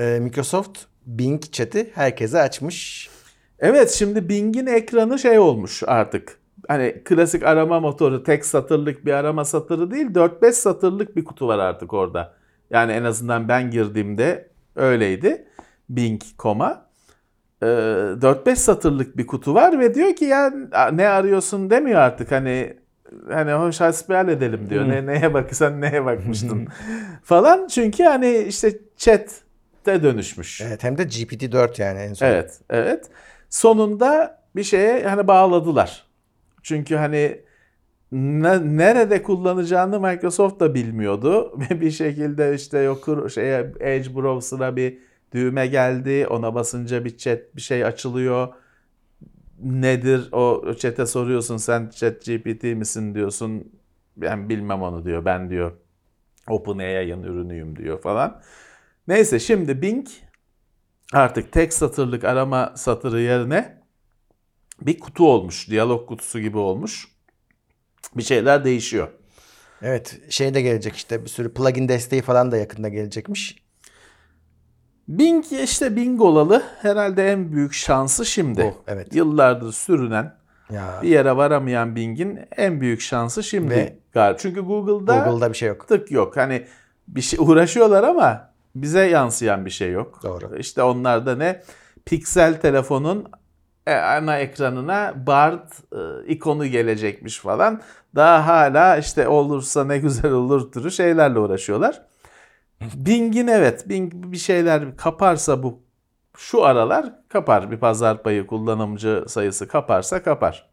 Ee, 0.00 0.18
Microsoft 0.22 0.78
Bing 1.06 1.42
chat'i 1.52 1.90
herkese 1.94 2.40
açmış. 2.40 3.10
Evet 3.58 3.90
şimdi 3.90 4.28
Bing'in 4.28 4.66
ekranı 4.66 5.18
şey 5.18 5.38
olmuş 5.38 5.82
artık. 5.86 6.38
Hani 6.68 7.02
klasik 7.04 7.42
arama 7.42 7.80
motoru 7.80 8.22
tek 8.22 8.44
satırlık 8.44 9.06
bir 9.06 9.12
arama 9.12 9.44
satırı 9.44 9.90
değil 9.90 10.06
4-5 10.06 10.52
satırlık 10.52 11.16
bir 11.16 11.24
kutu 11.24 11.48
var 11.48 11.58
artık 11.58 11.92
orada. 11.92 12.34
Yani 12.70 12.92
en 12.92 13.04
azından 13.04 13.48
ben 13.48 13.70
girdiğimde 13.70 14.49
öyleydi. 14.76 15.46
Bing.com'a. 15.88 16.90
Ee, 17.62 17.66
4-5 17.66 18.56
satırlık 18.56 19.16
bir 19.16 19.26
kutu 19.26 19.54
var 19.54 19.78
ve 19.78 19.94
diyor 19.94 20.16
ki 20.16 20.24
ya 20.24 20.52
ne 20.92 21.08
arıyorsun 21.08 21.70
demiyor 21.70 22.00
artık 22.00 22.32
hani 22.32 22.76
hani 23.30 23.52
hoş 23.52 23.80
hasbihal 23.80 24.28
edelim 24.28 24.70
diyor. 24.70 24.88
Ne 24.88 25.06
neye 25.06 25.34
bak 25.34 25.54
sen 25.54 25.80
neye 25.80 26.04
bakmıştın 26.04 26.68
falan. 27.22 27.66
Çünkü 27.68 28.04
hani 28.04 28.36
işte 28.38 28.78
chat'te 28.96 30.02
dönüşmüş. 30.02 30.60
Evet 30.60 30.84
hem 30.84 30.98
de 30.98 31.02
GPT-4 31.02 31.82
yani 31.82 31.98
en 31.98 32.12
son. 32.14 32.26
Evet, 32.26 32.60
evet. 32.70 33.06
Sonunda 33.50 34.40
bir 34.56 34.62
şeye 34.64 35.08
hani 35.08 35.26
bağladılar. 35.28 36.06
Çünkü 36.62 36.96
hani 36.96 37.40
ne- 38.12 38.76
nerede 38.76 39.22
kullanacağını 39.22 40.00
Microsoft 40.00 40.60
da 40.60 40.74
bilmiyordu. 40.74 41.60
bir 41.70 41.90
şekilde 41.90 42.54
işte 42.54 42.78
yok 42.78 43.30
şeye 43.30 43.72
Edge 43.80 44.14
browser'a 44.14 44.76
bir 44.76 44.98
düğme 45.32 45.66
geldi. 45.66 46.26
Ona 46.30 46.54
basınca 46.54 47.04
bir 47.04 47.16
chat 47.16 47.40
bir 47.56 47.60
şey 47.60 47.84
açılıyor. 47.84 48.48
Nedir 49.62 50.28
o 50.32 50.74
chat'e 50.78 51.06
soruyorsun 51.06 51.56
sen 51.56 51.90
chat 51.96 52.24
GPT 52.24 52.64
misin 52.64 53.14
diyorsun. 53.14 53.72
Ben 54.16 54.48
bilmem 54.48 54.82
onu 54.82 55.04
diyor. 55.04 55.24
Ben 55.24 55.50
diyor 55.50 55.72
OpenAI'ın 56.48 57.22
ürünüyüm 57.22 57.76
diyor 57.76 58.00
falan. 58.00 58.42
Neyse 59.08 59.38
şimdi 59.38 59.82
Bing 59.82 60.06
artık 61.12 61.52
tek 61.52 61.72
satırlık 61.72 62.24
arama 62.24 62.72
satırı 62.76 63.20
yerine 63.20 63.80
bir 64.80 65.00
kutu 65.00 65.32
olmuş. 65.32 65.70
Diyalog 65.70 66.08
kutusu 66.08 66.40
gibi 66.40 66.58
olmuş. 66.58 67.08
Bir 68.16 68.22
şeyler 68.22 68.64
değişiyor. 68.64 69.08
Evet 69.82 70.20
şey 70.28 70.54
de 70.54 70.62
gelecek 70.62 70.96
işte 70.96 71.24
bir 71.24 71.28
sürü 71.28 71.54
plugin 71.54 71.88
desteği 71.88 72.22
falan 72.22 72.52
da 72.52 72.56
yakında 72.56 72.88
gelecekmiş. 72.88 73.56
Bing 75.08 75.44
işte 75.52 75.96
Bing 75.96 76.20
olalı 76.20 76.62
herhalde 76.82 77.32
en 77.32 77.52
büyük 77.52 77.72
şansı 77.72 78.26
şimdi. 78.26 78.62
Bu, 78.62 78.74
evet. 78.86 79.14
Yıllardır 79.14 79.72
sürünen 79.72 80.34
Ya 80.70 80.98
bir 81.02 81.08
yere 81.08 81.36
varamayan 81.36 81.96
Bing'in 81.96 82.40
en 82.56 82.80
büyük 82.80 83.00
şansı 83.00 83.42
şimdi 83.42 83.74
Ve- 83.74 83.96
galiba. 84.12 84.38
Çünkü 84.38 84.60
Google'da 84.60 85.18
Google'da 85.18 85.52
bir 85.52 85.56
şey 85.56 85.68
yok. 85.68 85.88
tık 85.88 86.10
yok. 86.10 86.36
Hani 86.36 86.66
bir 87.08 87.20
şey 87.20 87.38
uğraşıyorlar 87.42 88.02
ama 88.02 88.50
bize 88.74 89.00
yansıyan 89.06 89.64
bir 89.66 89.70
şey 89.70 89.90
yok. 89.90 90.20
Doğru. 90.22 90.56
İşte 90.58 90.82
onlar 90.82 91.26
da 91.26 91.36
ne? 91.36 91.62
Pixel 92.06 92.60
telefonun 92.60 93.26
e, 93.86 93.94
ana 93.94 94.38
ekranına 94.38 95.14
Bard 95.26 95.70
e, 95.92 96.26
ikonu 96.26 96.66
gelecekmiş 96.66 97.38
falan. 97.38 97.80
Daha 98.14 98.46
hala 98.46 98.96
işte 98.96 99.28
olursa 99.28 99.84
ne 99.84 99.98
güzel 99.98 100.32
olur 100.32 100.72
türü 100.72 100.90
şeylerle 100.90 101.38
uğraşıyorlar. 101.38 102.02
Bing'in 102.94 103.46
evet 103.46 103.88
Bing 103.88 104.12
bir 104.14 104.36
şeyler 104.36 104.96
kaparsa 104.96 105.62
bu 105.62 105.82
şu 106.36 106.64
aralar 106.64 107.12
kapar. 107.28 107.70
Bir 107.70 107.76
pazar 107.76 108.22
payı 108.22 108.46
kullanımcı 108.46 109.24
sayısı 109.28 109.68
kaparsa 109.68 110.22
kapar. 110.22 110.70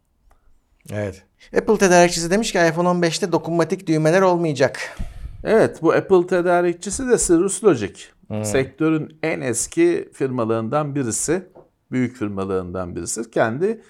Evet. 0.94 1.24
Apple 1.58 1.78
tedarikçisi 1.78 2.32
demiş 2.32 2.52
ki 2.52 2.58
iPhone 2.58 2.88
15'te 2.88 3.32
dokunmatik 3.32 3.88
düğmeler 3.88 4.22
olmayacak. 4.22 4.98
Evet 5.44 5.82
bu 5.82 5.94
Apple 5.94 6.28
tedarikçisi 6.28 7.10
de 7.10 7.18
Cirrus 7.18 7.64
Logic. 7.64 8.04
Sektörün 8.44 9.20
en 9.24 9.42
eski 9.42 10.10
firmalarından 10.14 10.96
birisi. 10.96 11.48
Büyük 11.92 12.16
firmalarından 12.18 12.96
birisi. 12.96 13.32
Kendi 13.32 13.82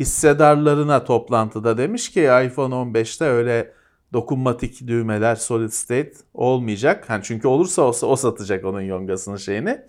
hissedarlarına 0.00 1.04
toplantıda 1.04 1.78
demiş 1.78 2.10
ki 2.10 2.20
iPhone 2.20 2.74
15'te 2.74 3.24
öyle 3.24 3.72
dokunmatik 4.12 4.86
düğmeler 4.86 5.36
solid 5.36 5.70
state 5.70 6.12
olmayacak. 6.34 7.04
Hani 7.10 7.22
çünkü 7.24 7.48
olursa 7.48 7.82
o, 7.82 7.92
o 8.02 8.16
satacak 8.16 8.64
onun 8.64 8.80
yongasının 8.80 9.36
şeyini. 9.36 9.80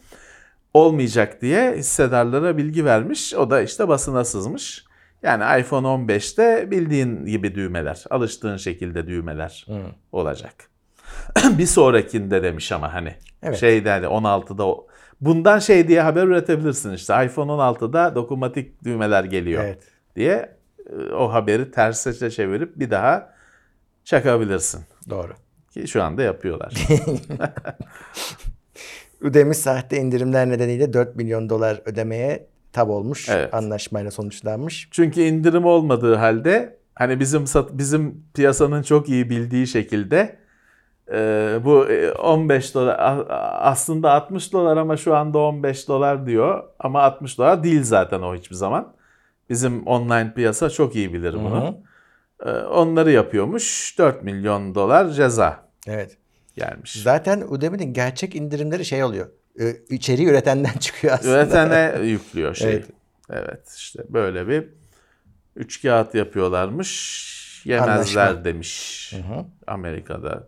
Olmayacak 0.73 1.41
diye 1.41 1.73
hissedarlara 1.77 2.57
bilgi 2.57 2.85
vermiş. 2.85 3.33
O 3.33 3.49
da 3.49 3.61
işte 3.61 3.87
basına 3.87 4.23
sızmış. 4.25 4.85
Yani 5.23 5.61
iPhone 5.61 5.87
15'te 5.87 6.71
bildiğin 6.71 7.25
gibi 7.25 7.55
düğmeler, 7.55 8.03
alıştığın 8.09 8.57
şekilde 8.57 9.07
düğmeler 9.07 9.65
olacak. 10.11 10.53
bir 11.57 11.65
sonrakinde 11.65 12.43
demiş 12.43 12.71
ama 12.71 12.93
hani 12.93 13.15
Evet. 13.43 13.57
şeyde 13.57 13.89
hani 13.89 14.05
16'da 14.05 14.67
o- 14.67 14.87
bundan 15.21 15.59
şey 15.59 15.87
diye 15.87 16.01
haber 16.01 16.23
üretebilirsin 16.23 16.93
işte 16.93 17.25
iPhone 17.25 17.51
16'da 17.51 18.15
dokunmatik 18.15 18.83
düğmeler 18.83 19.23
geliyor 19.23 19.63
Evet. 19.63 19.83
diye 20.15 20.55
e, 20.89 21.13
o 21.13 21.33
haberi 21.33 21.71
terse 21.71 22.29
çevirip 22.29 22.79
bir 22.79 22.91
daha 22.91 23.33
çakabilirsin 24.03 24.81
Doğru. 25.09 25.33
ki 25.73 25.87
şu 25.87 26.03
anda 26.03 26.21
yapıyorlar. 26.23 26.73
Udemy 29.21 29.55
sahte 29.55 29.97
indirimler 29.97 30.49
nedeniyle 30.49 30.93
4 30.93 31.15
milyon 31.15 31.49
dolar 31.49 31.81
ödemeye 31.85 32.47
tab 32.73 32.89
olmuş. 32.89 33.29
Evet. 33.29 33.53
Anlaşmayla 33.53 34.11
sonuçlanmış. 34.11 34.87
Çünkü 34.91 35.21
indirim 35.21 35.65
olmadığı 35.65 36.15
halde 36.15 36.77
hani 36.95 37.19
bizim 37.19 37.45
bizim 37.71 38.23
piyasanın 38.33 38.81
çok 38.81 39.09
iyi 39.09 39.29
bildiği 39.29 39.67
şekilde 39.67 40.37
e, 41.11 41.59
bu 41.65 41.89
e, 41.89 42.11
15 42.11 42.75
dolar 42.75 43.25
aslında 43.59 44.11
60 44.11 44.53
dolar 44.53 44.77
ama 44.77 44.97
şu 44.97 45.15
anda 45.15 45.37
15 45.39 45.87
dolar 45.87 46.25
diyor 46.25 46.63
ama 46.79 47.01
60 47.01 47.37
dolar 47.37 47.63
değil 47.63 47.83
zaten 47.83 48.21
o 48.21 48.35
hiçbir 48.35 48.55
zaman. 48.55 48.93
Bizim 49.49 49.87
online 49.87 50.33
piyasa 50.33 50.69
çok 50.69 50.95
iyi 50.95 51.13
bilir 51.13 51.33
bunu. 51.33 51.77
E, 52.45 52.49
onları 52.51 53.11
yapıyormuş 53.11 53.95
4 53.97 54.23
milyon 54.23 54.75
dolar 54.75 55.09
ceza 55.09 55.67
Evet. 55.87 56.17
gelmiş. 56.55 57.01
Zaten 57.01 57.41
Udemy'nin 57.49 57.93
gerçek 57.93 58.35
indirimleri 58.35 58.85
şey 58.85 59.03
oluyor. 59.03 59.27
Ee, 59.59 59.75
İçeriği 59.89 60.27
üretenden 60.27 60.73
çıkıyor 60.79 61.13
aslında. 61.13 61.35
Üretene 61.35 61.99
yüklüyor 62.05 62.55
şey. 62.55 62.73
Evet. 62.73 62.85
Evet. 63.29 63.73
işte 63.77 64.03
böyle 64.09 64.47
bir 64.47 64.67
üç 65.55 65.81
kağıt 65.81 66.15
yapıyorlarmış. 66.15 67.37
Yemezler 67.65 68.21
Anlaşma. 68.27 68.45
demiş. 68.45 69.13
Amerika'da 69.67 70.47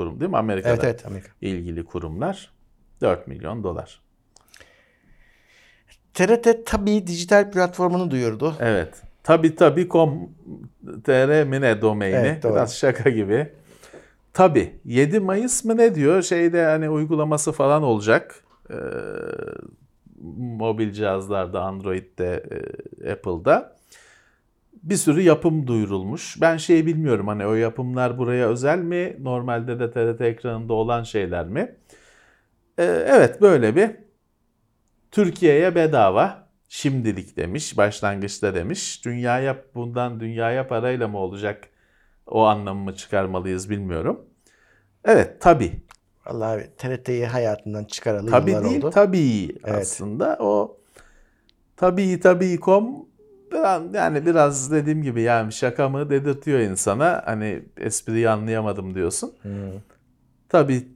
kurum 0.00 0.20
değil 0.20 0.30
mi? 0.30 0.36
Amerika'da 0.36 0.72
Evet 0.72 0.84
evet 0.84 1.06
Amerika. 1.06 1.28
ilgili 1.40 1.84
kurumlar 1.84 2.50
4 3.00 3.26
milyon 3.26 3.64
dolar. 3.64 4.00
TRT 6.14 6.66
tabii 6.66 7.06
dijital 7.06 7.50
platformunu 7.50 8.10
duyurdu. 8.10 8.54
Evet. 8.60 9.02
Tabi 9.22 9.54
tabi 9.54 9.88
com.tr 9.88 11.44
mi 11.44 11.60
ne 11.60 11.82
domaini? 11.82 12.16
Evet, 12.16 12.42
doğru. 12.42 12.52
Biraz 12.52 12.76
şaka 12.76 13.10
gibi. 13.10 13.48
Tabi 14.32 14.80
7 14.84 15.20
Mayıs 15.20 15.64
mı 15.64 15.76
ne 15.76 15.94
diyor? 15.94 16.22
Şeyde 16.22 16.64
hani 16.64 16.90
uygulaması 16.90 17.52
falan 17.52 17.82
olacak. 17.82 18.44
Ee, 18.70 18.74
mobil 20.38 20.92
cihazlarda, 20.92 21.62
Android'de, 21.62 22.44
e, 23.04 23.12
Apple'da. 23.12 23.76
Bir 24.82 24.96
sürü 24.96 25.20
yapım 25.20 25.66
duyurulmuş. 25.66 26.40
Ben 26.40 26.56
şey 26.56 26.86
bilmiyorum 26.86 27.28
hani 27.28 27.46
o 27.46 27.54
yapımlar 27.54 28.18
buraya 28.18 28.48
özel 28.48 28.78
mi? 28.78 29.16
Normalde 29.20 29.80
de 29.80 29.90
TRT 29.90 30.20
ekranında 30.20 30.72
olan 30.72 31.02
şeyler 31.02 31.46
mi? 31.46 31.76
Ee, 32.78 32.84
evet 32.84 33.40
böyle 33.40 33.76
bir 33.76 33.90
Türkiye'ye 35.10 35.74
bedava 35.74 36.48
şimdilik 36.68 37.36
demiş, 37.36 37.76
başlangıçta 37.76 38.54
demiş. 38.54 39.04
Dünyaya 39.04 39.56
bundan 39.74 40.20
dünyaya 40.20 40.68
parayla 40.68 41.08
mı 41.08 41.18
olacak 41.18 41.68
o 42.26 42.44
anlamı 42.44 42.94
çıkarmalıyız 42.94 43.70
bilmiyorum. 43.70 44.20
Evet 45.04 45.40
tabi. 45.40 45.72
Vallahi 46.26 46.56
abi, 46.56 46.70
TRT'yi 46.76 47.26
hayatından 47.26 47.84
çıkaralı 47.84 48.30
Tabi 48.30 48.50
yıllar 48.50 48.64
değil 48.64 48.76
oldu. 48.78 48.90
tabii 48.90 49.48
Evet. 49.64 49.80
aslında 49.80 50.36
o 50.40 50.78
tabii 51.76 52.20
tabii 52.20 52.60
kom 52.60 52.84
biraz, 52.84 53.09
yani 53.94 54.26
biraz 54.26 54.72
dediğim 54.72 55.02
gibi 55.02 55.22
yani 55.22 55.52
şaka 55.52 55.88
mı 55.88 56.10
dedirtiyor 56.10 56.58
insana. 56.58 57.22
Hani 57.24 57.62
espriyi 57.76 58.28
anlayamadım 58.30 58.94
diyorsun. 58.94 59.32
Hmm. 59.42 59.50
Tabii 60.48 60.88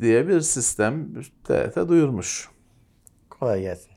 diye 0.00 0.28
bir 0.28 0.40
sistem 0.40 1.08
TRT 1.44 1.88
duyurmuş. 1.88 2.48
Kolay 3.30 3.60
gelsin. 3.60 3.90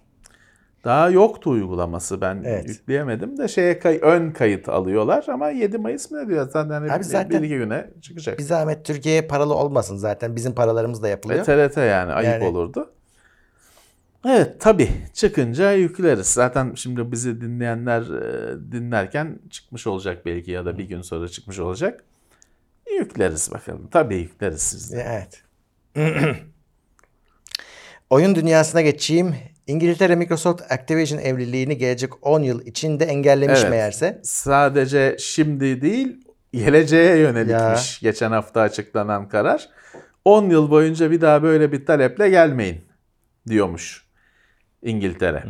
Daha 0.83 1.09
yoktu 1.09 1.49
uygulaması. 1.49 2.21
Ben 2.21 2.41
Evet. 2.45 2.69
yükleyemedim 2.69 3.37
de 3.37 3.47
şeye 3.47 3.79
kay- 3.79 3.99
ön 4.01 4.31
kayıt 4.31 4.69
alıyorlar 4.69 5.25
ama 5.27 5.49
7 5.49 5.77
Mayıs 5.77 6.11
mı 6.11 6.23
ne 6.23 6.27
diyor? 6.27 6.49
Zaten 6.49 6.69
hani 6.69 6.91
Abi 6.91 6.99
bir, 6.99 7.03
zaten 7.03 7.41
bir 7.41 7.45
iki 7.47 7.57
güne 7.57 7.89
çıkacak. 8.01 8.37
Bir 8.39 8.43
zahmet 8.43 8.85
Türkiye'ye 8.85 9.21
paralı 9.21 9.53
olmasın 9.53 9.97
zaten. 9.97 10.35
Bizim 10.35 10.53
paralarımız 10.55 11.01
da 11.03 11.05
Ve 11.05 11.09
yapılıyor. 11.09 11.45
TRT 11.45 11.77
yani 11.77 12.11
ayıp 12.13 12.31
Yani- 12.33 12.45
olurdu. 12.45 12.93
Evet 14.25 14.55
tabii 14.59 14.89
çıkınca 15.13 15.71
yükleriz. 15.71 16.27
Zaten 16.27 16.73
şimdi 16.75 17.11
bizi 17.11 17.41
dinleyenler 17.41 18.01
e, 18.01 18.71
dinlerken 18.71 19.39
çıkmış 19.49 19.87
olacak 19.87 20.25
belki 20.25 20.51
ya 20.51 20.65
da 20.65 20.77
bir 20.77 20.83
gün 20.83 21.01
sonra 21.01 21.27
çıkmış 21.27 21.59
olacak. 21.59 22.03
Yükleriz 22.99 23.51
bakalım. 23.51 23.87
Tabii 23.91 24.15
yükleriz 24.15 24.61
sizde. 24.61 25.05
Evet. 25.07 25.43
Oyun 28.09 28.35
dünyasına 28.35 28.81
geçeyim. 28.81 29.35
İngiltere 29.67 30.15
Microsoft 30.15 30.71
Activision 30.71 31.19
evliliğini 31.19 31.77
gelecek 31.77 32.27
10 32.27 32.43
yıl 32.43 32.65
içinde 32.65 33.05
engellemiş 33.05 33.59
Evet. 33.59 33.69
meğerse. 33.69 34.21
Sadece 34.23 35.15
şimdi 35.19 35.81
değil 35.81 36.17
geleceğe 36.53 37.17
yönelikmiş 37.17 37.99
geçen 37.99 38.31
hafta 38.31 38.61
açıklanan 38.61 39.29
karar. 39.29 39.69
10 40.25 40.49
yıl 40.49 40.69
boyunca 40.71 41.11
bir 41.11 41.21
daha 41.21 41.43
böyle 41.43 41.71
bir 41.71 41.85
taleple 41.85 42.29
gelmeyin 42.29 42.81
diyormuş 43.47 44.03
İngiltere. 44.83 45.43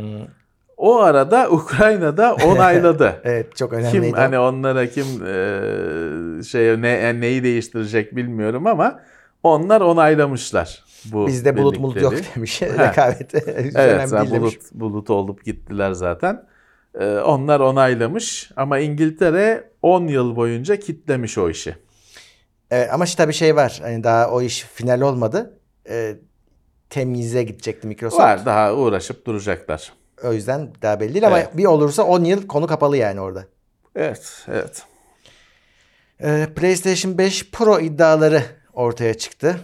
O 0.77 0.99
arada 0.99 1.49
Ukrayna'da 1.51 2.35
onayladı. 2.35 3.21
Evet 3.23 3.55
çok 3.55 3.73
önemliydi. 3.73 4.05
kim 4.05 4.13
hani 4.13 4.39
onlara 4.39 4.87
kim 4.87 5.05
e, 5.25 6.43
şey 6.43 6.81
ne 6.81 7.21
neyi 7.21 7.43
değiştirecek 7.43 8.15
bilmiyorum 8.15 8.67
ama 8.67 8.99
onlar 9.43 9.81
onaylamışlar 9.81 10.83
bu 11.05 11.27
Bizde 11.27 11.57
bulut 11.57 11.79
bulut 11.79 12.01
yok 12.01 12.13
demiş. 12.35 12.61
Rekabet 12.61 13.35
Evet 13.35 13.75
önemli 13.75 14.07
sen 14.07 14.21
değil 14.21 14.33
demiş. 14.33 14.41
bulut, 14.41 14.71
bulut 14.73 15.09
olup 15.09 15.45
gittiler 15.45 15.91
zaten. 15.91 16.45
Ee, 16.99 17.05
onlar 17.17 17.59
onaylamış 17.59 18.51
ama 18.55 18.79
İngiltere 18.79 19.69
10 19.81 20.07
yıl 20.07 20.35
boyunca 20.35 20.75
kitlemiş 20.75 21.37
o 21.37 21.49
işi. 21.49 21.75
Evet, 22.71 22.89
ama 22.93 23.03
işte 23.03 23.27
bir 23.27 23.33
şey 23.33 23.55
var. 23.55 23.79
Hani 23.83 24.03
daha 24.03 24.29
o 24.31 24.41
iş 24.41 24.61
final 24.61 25.01
olmadı. 25.01 25.59
Ee, 25.89 26.15
temyize 26.93 27.43
gidecekti 27.43 27.88
Microsoft. 27.88 28.21
Var 28.21 28.45
daha 28.45 28.73
uğraşıp 28.73 29.25
duracaklar. 29.25 29.93
O 30.23 30.34
yüzden 30.34 30.69
daha 30.82 30.99
belli 30.99 31.13
değil 31.13 31.27
ama 31.27 31.39
Evet. 31.39 31.58
bir 31.58 31.65
olursa 31.65 32.03
10 32.03 32.23
yıl 32.23 32.47
konu 32.47 32.67
kapalı 32.67 32.97
yani 32.97 33.21
orada. 33.21 33.45
Evet, 33.95 34.45
evet. 34.47 34.84
Ee, 36.23 36.47
PlayStation 36.56 37.17
5 37.17 37.51
Pro 37.51 37.79
iddiaları 37.79 38.43
ortaya 38.73 39.13
çıktı. 39.13 39.60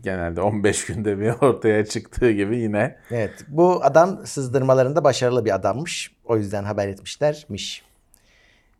Genelde 0.00 0.40
15 0.40 0.86
günde 0.86 1.18
bir 1.18 1.30
ortaya 1.42 1.86
çıktığı 1.86 2.30
gibi 2.30 2.58
yine 2.58 2.96
Evet, 3.10 3.44
bu 3.48 3.84
adam 3.84 4.26
sızdırmalarında 4.26 5.04
başarılı 5.04 5.44
bir 5.44 5.54
adammış. 5.54 6.12
O 6.24 6.36
yüzden 6.36 6.64
haber 6.64 6.88
etmişlermiş. 6.88 7.82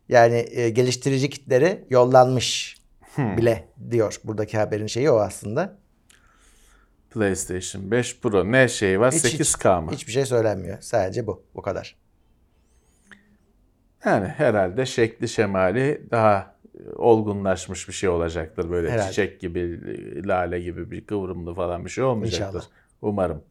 Yani 0.09 0.47
e, 0.51 0.69
geliştirici 0.69 1.29
kitleri 1.29 1.85
yollanmış 1.89 2.77
bile 3.17 3.67
diyor. 3.91 4.15
Buradaki 4.23 4.57
haberin 4.57 4.87
şeyi 4.87 5.09
o 5.11 5.19
aslında. 5.19 5.80
PlayStation 7.11 7.91
5 7.91 8.19
Pro 8.19 8.51
ne 8.51 8.67
şey 8.67 8.99
var? 8.99 9.13
Hiç- 9.13 9.25
8K 9.25 9.81
mı? 9.81 9.91
Hiçbir 9.91 10.11
şey 10.11 10.25
söylenmiyor. 10.25 10.77
Sadece 10.81 11.27
bu. 11.27 11.43
Bu 11.55 11.61
kadar. 11.61 11.95
Yani 14.05 14.27
herhalde 14.27 14.85
şekli 14.85 15.27
şemali 15.29 16.07
daha 16.11 16.55
e, 16.75 16.89
olgunlaşmış 16.95 17.87
bir 17.87 17.93
şey 17.93 18.09
olacaktır. 18.09 18.71
Böyle 18.71 18.91
Herhalde. 18.91 19.09
çiçek 19.09 19.41
gibi, 19.41 19.79
lale 20.27 20.59
gibi 20.61 20.91
bir 20.91 21.05
kıvrımlı 21.05 21.53
falan 21.55 21.85
bir 21.85 21.89
şey 21.89 22.03
olmayacaktır. 22.03 22.47
İnşallah. 22.59 22.71
Umarım. 23.01 23.43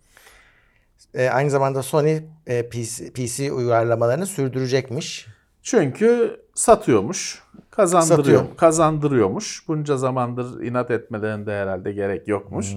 E, 1.15 1.29
aynı 1.29 1.51
zamanda 1.51 1.83
Sony 1.83 2.21
e, 2.47 2.69
PC, 2.69 3.13
PC 3.13 3.53
uyarlamalarını 3.53 4.27
sürdürecekmiş. 4.27 5.27
Çünkü 5.63 6.41
satıyormuş, 6.55 7.43
kazandırıyor, 7.71 8.39
Satıyor. 8.39 8.57
kazandırıyormuş. 8.57 9.69
Bunca 9.69 9.97
zamandır 9.97 10.63
inat 10.63 10.91
etmelerinde 10.91 11.53
herhalde 11.53 11.93
gerek 11.93 12.29
yokmuş. 12.29 12.75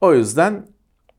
O 0.00 0.14
yüzden 0.14 0.66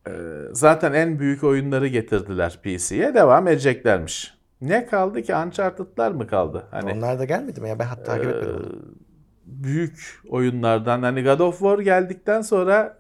e, 0.08 0.12
zaten 0.52 0.94
en 0.94 1.20
büyük 1.20 1.44
oyunları 1.44 1.88
getirdiler 1.88 2.60
PC'ye, 2.64 3.14
devam 3.14 3.48
edeceklermiş. 3.48 4.38
Ne 4.62 4.86
kaldı 4.86 5.22
ki? 5.22 5.36
Uncharted'lar 5.36 6.12
mı 6.12 6.28
kaldı? 6.28 6.68
Hani 6.72 6.92
Onlar 6.94 7.20
da 7.20 7.26
gelmedi 7.26 7.62
mi 7.62 7.70
ya? 7.70 7.80
Ben 7.80 7.86
hatta 7.86 8.04
takip 8.04 8.30
etmedim. 8.30 8.56
onu. 8.56 8.86
büyük 9.46 10.20
oyunlardan 10.30 11.04
hani 11.04 11.24
God 11.24 11.40
of 11.40 11.60
War 11.60 11.80
geldikten 11.80 12.42
sonra 12.42 12.98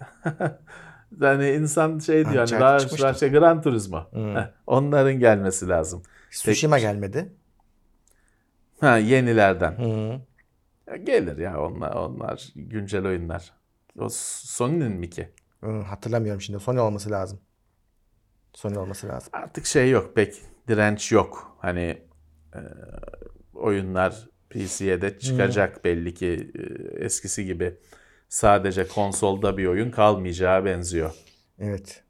hani 1.19 1.49
insan 1.49 1.99
şey 1.99 2.15
diyor 2.15 2.35
hani 2.35 2.41
Uncharted 2.41 2.61
daha, 2.61 2.79
çıkmıştı. 2.79 3.03
daha 3.03 3.13
şey 3.13 3.29
Gran 3.29 3.61
Turismo. 3.61 4.07
Heh, 4.13 4.51
Onların 4.67 5.19
gelmesi 5.19 5.67
lazım. 5.67 6.03
Tsushima 6.31 6.79
gelmedi. 6.79 7.33
Ha 8.79 8.97
yenilerden. 8.97 9.71
Hı. 9.71 10.19
Ya 10.87 10.95
gelir 10.95 11.37
ya 11.37 11.61
onlar 11.61 11.93
onlar 11.95 12.49
güncel 12.55 13.05
oyunlar. 13.07 13.53
O 13.99 14.07
Sony'nin 14.11 14.91
mi 14.91 15.09
ki? 15.09 15.29
Hı, 15.63 15.79
hatırlamıyorum 15.81 16.41
şimdi. 16.41 16.59
Sony 16.59 16.79
olması 16.79 17.11
lazım. 17.11 17.39
Sony 18.53 18.77
olması 18.77 19.07
lazım. 19.07 19.29
Artık 19.33 19.65
şey 19.65 19.89
yok 19.89 20.15
pek 20.15 20.35
direnç 20.67 21.11
yok. 21.11 21.57
Hani 21.59 22.01
e, 22.55 22.59
oyunlar 23.53 24.29
PC'ye 24.49 25.01
de 25.01 25.19
çıkacak 25.19 25.85
belli 25.85 26.13
ki 26.13 26.51
e, 26.55 26.61
eskisi 27.05 27.45
gibi 27.45 27.75
sadece 28.29 28.87
konsolda 28.87 29.57
bir 29.57 29.65
oyun 29.65 29.91
kalmayacağı 29.91 30.65
benziyor. 30.65 31.13
Evet. 31.59 32.03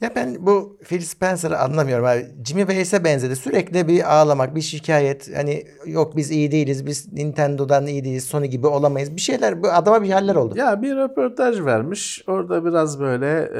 Ya 0.00 0.12
ben 0.16 0.36
bu 0.46 0.78
Phil 0.84 1.00
Spencer'ı 1.00 1.58
anlamıyorum 1.58 2.04
abi. 2.04 2.26
Jimmy 2.44 2.66
Wace'e 2.66 3.04
benzedi. 3.04 3.36
Sürekli 3.36 3.88
bir 3.88 4.14
ağlamak, 4.16 4.54
bir 4.54 4.60
şikayet. 4.60 5.36
Hani 5.36 5.64
yok 5.86 6.16
biz 6.16 6.30
iyi 6.30 6.52
değiliz, 6.52 6.86
biz 6.86 7.12
Nintendo'dan 7.12 7.86
iyi 7.86 8.04
değiliz, 8.04 8.24
Sony 8.24 8.46
gibi 8.46 8.66
olamayız. 8.66 9.16
Bir 9.16 9.20
şeyler, 9.20 9.62
bu 9.62 9.68
adama 9.68 10.02
bir 10.02 10.10
haller 10.10 10.34
oldu. 10.34 10.54
Ya 10.58 10.82
bir 10.82 10.96
röportaj 10.96 11.60
vermiş. 11.60 12.24
Orada 12.26 12.64
biraz 12.64 13.00
böyle 13.00 13.50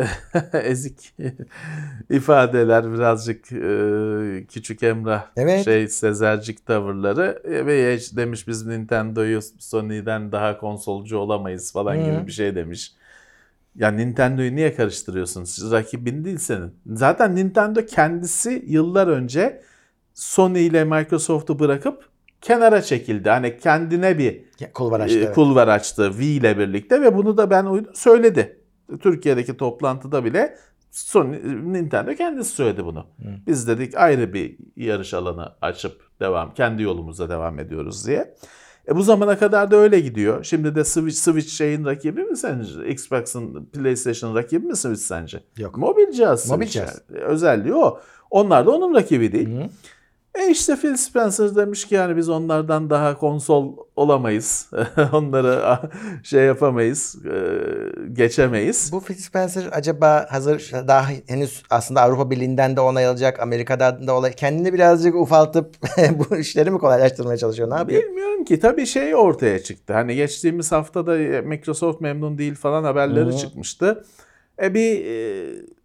ezik 0.62 1.14
ifadeler, 2.10 2.92
birazcık 2.92 3.52
e, 3.52 4.46
küçük 4.46 4.82
Emrah 4.82 5.26
Evet. 5.36 5.64
şey 5.64 5.88
Sezercik 5.88 6.66
tavırları 6.66 7.42
E, 7.44 7.66
ve 7.66 7.98
demiş 8.16 8.48
biz 8.48 8.66
Nintendo'yu 8.66 9.40
Sony'den 9.58 10.32
daha 10.32 10.58
konsolcu 10.58 11.18
olamayız 11.18 11.72
falan 11.72 11.96
Hı. 11.96 12.04
gibi 12.04 12.26
bir 12.26 12.32
şey 12.32 12.54
demiş. 12.54 12.92
Ya 13.78 13.90
Nintendo'yu 13.90 14.56
niye 14.56 14.74
karıştırıyorsun? 14.74 15.44
Siz 15.44 15.72
rakibin 15.72 16.24
değil 16.24 16.38
senin. 16.38 16.74
Zaten 16.86 17.36
Nintendo 17.36 17.86
kendisi 17.86 18.64
yıllar 18.66 19.06
önce 19.06 19.62
Sony 20.14 20.66
ile 20.66 20.84
Microsoft'u 20.84 21.58
bırakıp 21.58 22.08
kenara 22.40 22.82
çekildi. 22.82 23.28
Hani 23.30 23.58
kendine 23.58 24.18
bir 24.18 24.44
Kulvar 24.74 25.00
açtı. 25.00 25.18
e, 25.20 25.32
kulvar 25.32 25.68
açtı 25.68 26.18
V 26.18 26.24
ile 26.24 26.58
birlikte 26.58 27.02
ve 27.02 27.16
bunu 27.16 27.36
da 27.36 27.50
ben 27.50 27.86
söyledi. 27.94 28.60
Türkiye'deki 29.00 29.56
toplantıda 29.56 30.24
bile 30.24 30.56
Sony, 30.90 31.36
Nintendo 31.72 32.14
kendisi 32.14 32.50
söyledi 32.50 32.84
bunu. 32.84 33.06
Biz 33.46 33.68
dedik 33.68 33.96
ayrı 33.96 34.32
bir 34.32 34.56
yarış 34.76 35.14
alanı 35.14 35.52
açıp 35.60 36.00
devam 36.20 36.54
kendi 36.54 36.82
yolumuza 36.82 37.28
devam 37.28 37.58
ediyoruz 37.58 38.06
diye. 38.06 38.34
E 38.88 38.96
bu 38.96 39.02
zamana 39.02 39.38
kadar 39.38 39.70
da 39.70 39.76
öyle 39.76 40.00
gidiyor. 40.00 40.44
Şimdi 40.44 40.74
de 40.74 40.84
Switch, 40.84 41.16
Switch 41.16 41.48
şeyin 41.48 41.84
rakibi 41.84 42.22
mi 42.24 42.36
sence? 42.36 42.88
Xbox'ın 42.88 43.64
PlayStation'ın 43.64 44.34
rakibi 44.34 44.66
mi 44.66 44.76
Switch 44.76 45.00
sence? 45.00 45.40
Yok. 45.56 45.76
Mobil 45.76 46.10
cihaz. 46.12 46.50
Mobil 46.50 46.66
cihaz. 46.66 47.00
yani. 47.14 47.24
Özelliği 47.24 47.74
o. 47.74 48.00
Onlar 48.30 48.66
da 48.66 48.70
onun 48.70 48.94
rakibi 48.94 49.32
değil. 49.32 49.48
Hı. 49.48 49.68
E 50.38 50.50
işte 50.50 50.76
Phil 50.76 50.96
Spencer 50.96 51.56
demiş 51.56 51.84
ki 51.84 51.94
yani 51.94 52.16
biz 52.16 52.28
onlardan 52.28 52.90
daha 52.90 53.18
konsol 53.18 53.76
olamayız. 53.96 54.70
Onları 55.12 55.78
şey 56.22 56.44
yapamayız, 56.44 57.16
e, 57.26 57.32
geçemeyiz. 58.12 58.92
Bu 58.92 59.00
Phil 59.00 59.14
Spencer 59.14 59.68
acaba 59.72 60.26
hazır 60.30 60.72
daha 60.88 61.04
henüz 61.26 61.62
aslında 61.70 62.02
Avrupa 62.02 62.30
Birliği'nden 62.30 62.76
de 62.76 62.80
onay 62.80 63.06
alacak, 63.06 63.40
Amerika'dan 63.40 64.06
da 64.06 64.14
olay 64.14 64.32
kendini 64.32 64.72
birazcık 64.72 65.14
ufaltıp 65.14 65.74
bu 66.30 66.36
işleri 66.36 66.70
mi 66.70 66.78
kolaylaştırmaya 66.78 67.36
çalışıyor? 67.36 67.70
Ne 67.70 67.74
yapıyor? 67.74 68.02
Bilmiyorum 68.02 68.44
ki 68.44 68.60
tabii 68.60 68.86
şey 68.86 69.14
ortaya 69.14 69.62
çıktı. 69.62 69.92
Hani 69.92 70.16
geçtiğimiz 70.16 70.72
haftada 70.72 71.42
Microsoft 71.42 72.00
memnun 72.00 72.38
değil 72.38 72.54
falan 72.54 72.84
haberleri 72.84 73.26
Hı. 73.32 73.36
çıkmıştı. 73.36 74.04
E 74.62 74.74
bir 74.74 75.04
e, 75.04 75.77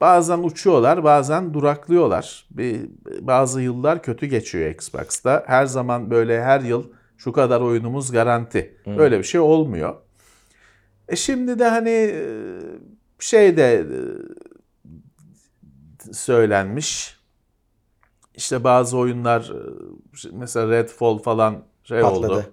Bazen 0.00 0.38
uçuyorlar, 0.38 1.04
bazen 1.04 1.54
duraklıyorlar. 1.54 2.46
Bir, 2.50 2.80
bazı 3.20 3.62
yıllar 3.62 4.02
kötü 4.02 4.26
geçiyor 4.26 4.70
Xbox'ta. 4.70 5.44
Her 5.46 5.66
zaman 5.66 6.10
böyle 6.10 6.42
her 6.42 6.60
yıl 6.60 6.84
şu 7.18 7.32
kadar 7.32 7.60
oyunumuz 7.60 8.12
garanti. 8.12 8.76
Hmm. 8.84 8.98
Böyle 8.98 9.18
bir 9.18 9.24
şey 9.24 9.40
olmuyor. 9.40 9.94
E 11.08 11.16
şimdi 11.16 11.58
de 11.58 11.68
hani 11.68 11.90
e, 11.90 12.22
şey 13.18 13.56
de 13.56 13.74
e, 13.74 13.88
söylenmiş. 16.12 17.20
İşte 18.34 18.64
bazı 18.64 18.98
oyunlar 18.98 19.50
e, 19.50 20.28
mesela 20.32 20.68
Redfall 20.68 21.18
falan 21.18 21.64
şey 21.84 22.00
Patladı. 22.00 22.32
oldu. 22.32 22.44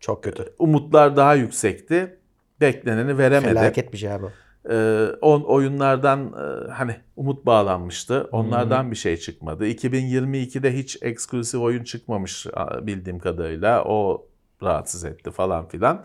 Çok 0.00 0.24
kötü. 0.24 0.54
Umutlar 0.58 1.16
daha 1.16 1.34
yüksekti. 1.34 2.18
Bekleneni 2.60 3.18
veremedi. 3.18 3.54
Felaket 3.54 3.92
bir 3.92 3.98
şey 3.98 4.12
abi. 4.12 4.26
Ee, 4.70 5.08
10 5.20 5.40
oyunlardan 5.42 6.32
e, 6.32 6.70
hani 6.70 6.96
umut 7.16 7.46
bağlanmıştı. 7.46 8.28
Onlardan 8.32 8.82
hmm. 8.82 8.90
bir 8.90 8.96
şey 8.96 9.16
çıkmadı. 9.16 9.66
2022'de 9.66 10.76
hiç 10.76 10.98
eksklusif 11.02 11.60
oyun 11.60 11.84
çıkmamış 11.84 12.46
bildiğim 12.82 13.18
kadarıyla. 13.18 13.84
O 13.84 14.26
rahatsız 14.62 15.04
etti 15.04 15.30
falan 15.30 15.68
filan. 15.68 16.04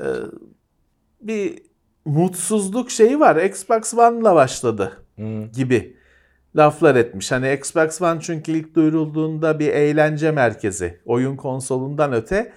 Ee, 0.00 0.04
bir 1.20 1.62
mutsuzluk 2.04 2.90
şeyi 2.90 3.20
var. 3.20 3.36
Xbox 3.36 3.94
One'la 3.94 4.34
başladı 4.34 4.92
hmm. 5.16 5.52
gibi 5.52 5.96
laflar 6.56 6.96
etmiş. 6.96 7.32
Hani 7.32 7.52
Xbox 7.52 8.02
One 8.02 8.20
çünkü 8.20 8.52
ilk 8.52 8.74
duyurulduğunda 8.74 9.58
bir 9.58 9.68
eğlence 9.68 10.30
merkezi. 10.30 11.00
Oyun 11.06 11.36
konsolundan 11.36 12.12
öte 12.12 12.52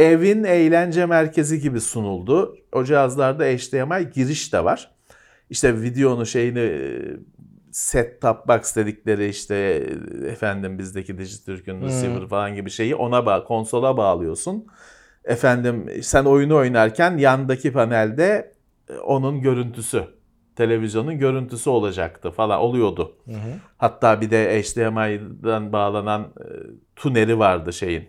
evin 0.00 0.44
eğlence 0.44 1.06
merkezi 1.06 1.60
gibi 1.60 1.80
sunuldu. 1.80 2.56
O 2.72 2.84
cihazlarda 2.84 3.44
HDMI 3.44 4.10
giriş 4.10 4.52
de 4.52 4.64
var. 4.64 4.90
İşte 5.50 5.82
videonun 5.82 6.24
şeyini 6.24 6.58
e, 6.58 7.02
set 7.70 8.20
top 8.20 8.48
box 8.48 8.76
dedikleri 8.76 9.28
işte 9.28 9.54
e, 9.56 10.26
efendim 10.26 10.78
bizdeki 10.78 11.18
Dijitürk'ün 11.18 11.82
receiver 11.82 12.28
falan 12.28 12.54
gibi 12.54 12.70
şeyi 12.70 12.94
ona 12.94 13.26
bağ 13.26 13.44
konsola 13.44 13.96
bağlıyorsun. 13.96 14.66
Efendim 15.24 15.86
sen 16.02 16.24
oyunu 16.24 16.56
oynarken 16.56 17.18
yandaki 17.18 17.72
panelde 17.72 18.54
e, 18.90 18.94
onun 18.94 19.40
görüntüsü 19.40 20.04
televizyonun 20.60 21.18
görüntüsü 21.18 21.70
olacaktı 21.70 22.30
falan 22.30 22.60
oluyordu. 22.60 23.16
Hatta 23.76 24.20
bir 24.20 24.30
de 24.30 24.62
HDMI'den 24.62 25.72
bağlanan 25.72 26.22
e, 26.22 26.44
tuneri 26.96 27.38
vardı 27.38 27.72
şeyin. 27.72 28.08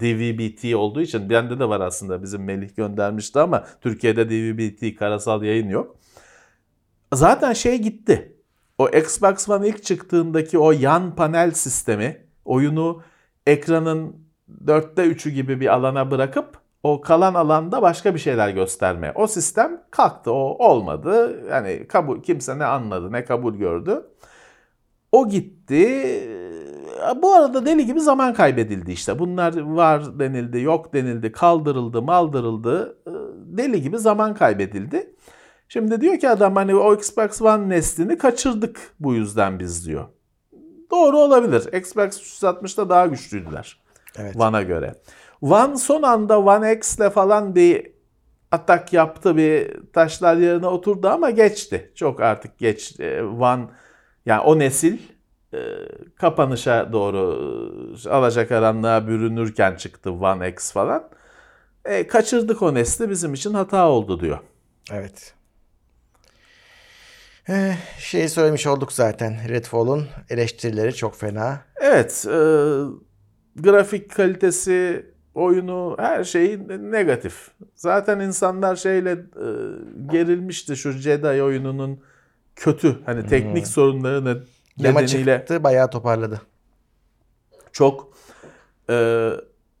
DVB-T 0.00 0.76
olduğu 0.76 1.00
için 1.00 1.30
bende 1.30 1.58
de 1.58 1.68
var 1.68 1.80
aslında 1.80 2.22
bizim 2.22 2.44
Melih 2.44 2.76
göndermişti 2.76 3.40
ama 3.40 3.64
Türkiye'de 3.80 4.28
DVB-T 4.30 4.94
karasal 4.94 5.42
yayın 5.42 5.68
yok. 5.68 5.96
Zaten 7.14 7.52
şey 7.52 7.78
gitti. 7.78 8.36
O 8.78 8.88
Xbox 8.88 9.48
One 9.48 9.68
ilk 9.68 9.84
çıktığındaki 9.84 10.58
o 10.58 10.72
yan 10.72 11.14
panel 11.14 11.50
sistemi 11.50 12.26
oyunu 12.44 13.02
ekranın 13.46 14.16
dörtte 14.66 15.02
üçü 15.04 15.30
gibi 15.30 15.60
bir 15.60 15.74
alana 15.74 16.10
bırakıp 16.10 16.61
o 16.82 17.00
kalan 17.00 17.34
alanda 17.34 17.82
başka 17.82 18.14
bir 18.14 18.18
şeyler 18.18 18.48
gösterme. 18.48 19.12
O 19.14 19.26
sistem 19.26 19.82
kalktı. 19.90 20.32
O 20.32 20.68
olmadı. 20.68 21.42
Yani 21.50 21.86
kabul 21.88 22.22
kimse 22.22 22.58
ne 22.58 22.64
anladı 22.64 23.12
ne 23.12 23.24
kabul 23.24 23.54
gördü. 23.54 24.06
O 25.12 25.28
gitti. 25.28 26.28
Bu 27.22 27.34
arada 27.34 27.66
deli 27.66 27.86
gibi 27.86 28.00
zaman 28.00 28.34
kaybedildi 28.34 28.92
işte. 28.92 29.18
Bunlar 29.18 29.60
var 29.60 30.18
denildi, 30.18 30.60
yok 30.60 30.94
denildi, 30.94 31.32
kaldırıldı, 31.32 32.02
maldırıldı. 32.02 32.98
Deli 33.36 33.82
gibi 33.82 33.98
zaman 33.98 34.34
kaybedildi. 34.34 35.14
Şimdi 35.68 36.00
diyor 36.00 36.18
ki 36.18 36.30
adam 36.30 36.56
hani 36.56 36.74
o 36.74 36.94
Xbox 36.94 37.42
One 37.42 37.68
neslini 37.68 38.18
kaçırdık 38.18 38.80
bu 39.00 39.14
yüzden 39.14 39.58
biz 39.58 39.86
diyor. 39.86 40.04
Doğru 40.90 41.18
olabilir. 41.18 41.72
Xbox 41.72 42.42
360'da 42.42 42.88
daha 42.88 43.06
güçlüydüler. 43.06 43.82
Evet. 44.18 44.36
One'a 44.36 44.62
göre. 44.62 44.94
One 45.42 45.76
son 45.76 46.02
anda 46.02 46.40
One 46.40 46.72
X'le 46.72 47.10
falan 47.10 47.54
bir 47.54 47.92
atak 48.50 48.92
yaptı 48.92 49.36
bir 49.36 49.70
taşlar 49.92 50.36
yerine 50.36 50.66
oturdu 50.66 51.08
ama 51.08 51.30
geçti. 51.30 51.92
Çok 51.94 52.20
artık 52.20 52.58
geç. 52.58 53.00
Ee, 53.00 53.22
One 53.22 53.64
yani 54.26 54.40
o 54.40 54.58
nesil 54.58 54.98
e, 55.54 55.58
kapanışa 56.16 56.92
doğru 56.92 57.96
e, 58.06 58.08
alacakaranlığa 58.08 59.08
bürünürken 59.08 59.76
çıktı 59.76 60.12
One 60.12 60.48
X 60.48 60.72
falan. 60.72 61.08
E, 61.84 62.06
kaçırdık 62.06 62.62
o 62.62 62.74
nesli 62.74 63.10
bizim 63.10 63.34
için 63.34 63.54
hata 63.54 63.88
oldu 63.88 64.20
diyor. 64.20 64.38
Evet. 64.92 65.34
Eh, 67.48 67.76
şey 67.98 68.28
söylemiş 68.28 68.66
olduk 68.66 68.92
zaten. 68.92 69.48
Redfall'un 69.48 70.08
eleştirileri 70.30 70.94
çok 70.94 71.16
fena. 71.16 71.60
Evet, 71.80 72.26
e, 72.26 72.36
grafik 73.56 74.10
kalitesi, 74.10 75.06
oyunu, 75.34 75.96
her 75.98 76.24
şeyi 76.24 76.68
negatif. 76.92 77.50
Zaten 77.74 78.20
insanlar 78.20 78.76
şeyle 78.76 79.10
e, 79.12 79.46
gerilmişti 80.12 80.76
şu 80.76 80.92
Jedi 80.92 81.42
oyununun 81.42 82.00
kötü, 82.56 82.96
hani 83.06 83.26
teknik 83.26 83.66
sorunları 83.66 84.24
ne- 84.24 84.36
nedeniyle 84.78 85.38
çıktı 85.38 85.64
bayağı 85.64 85.90
toparladı. 85.90 86.40
çok 87.72 88.12
e, 88.90 89.30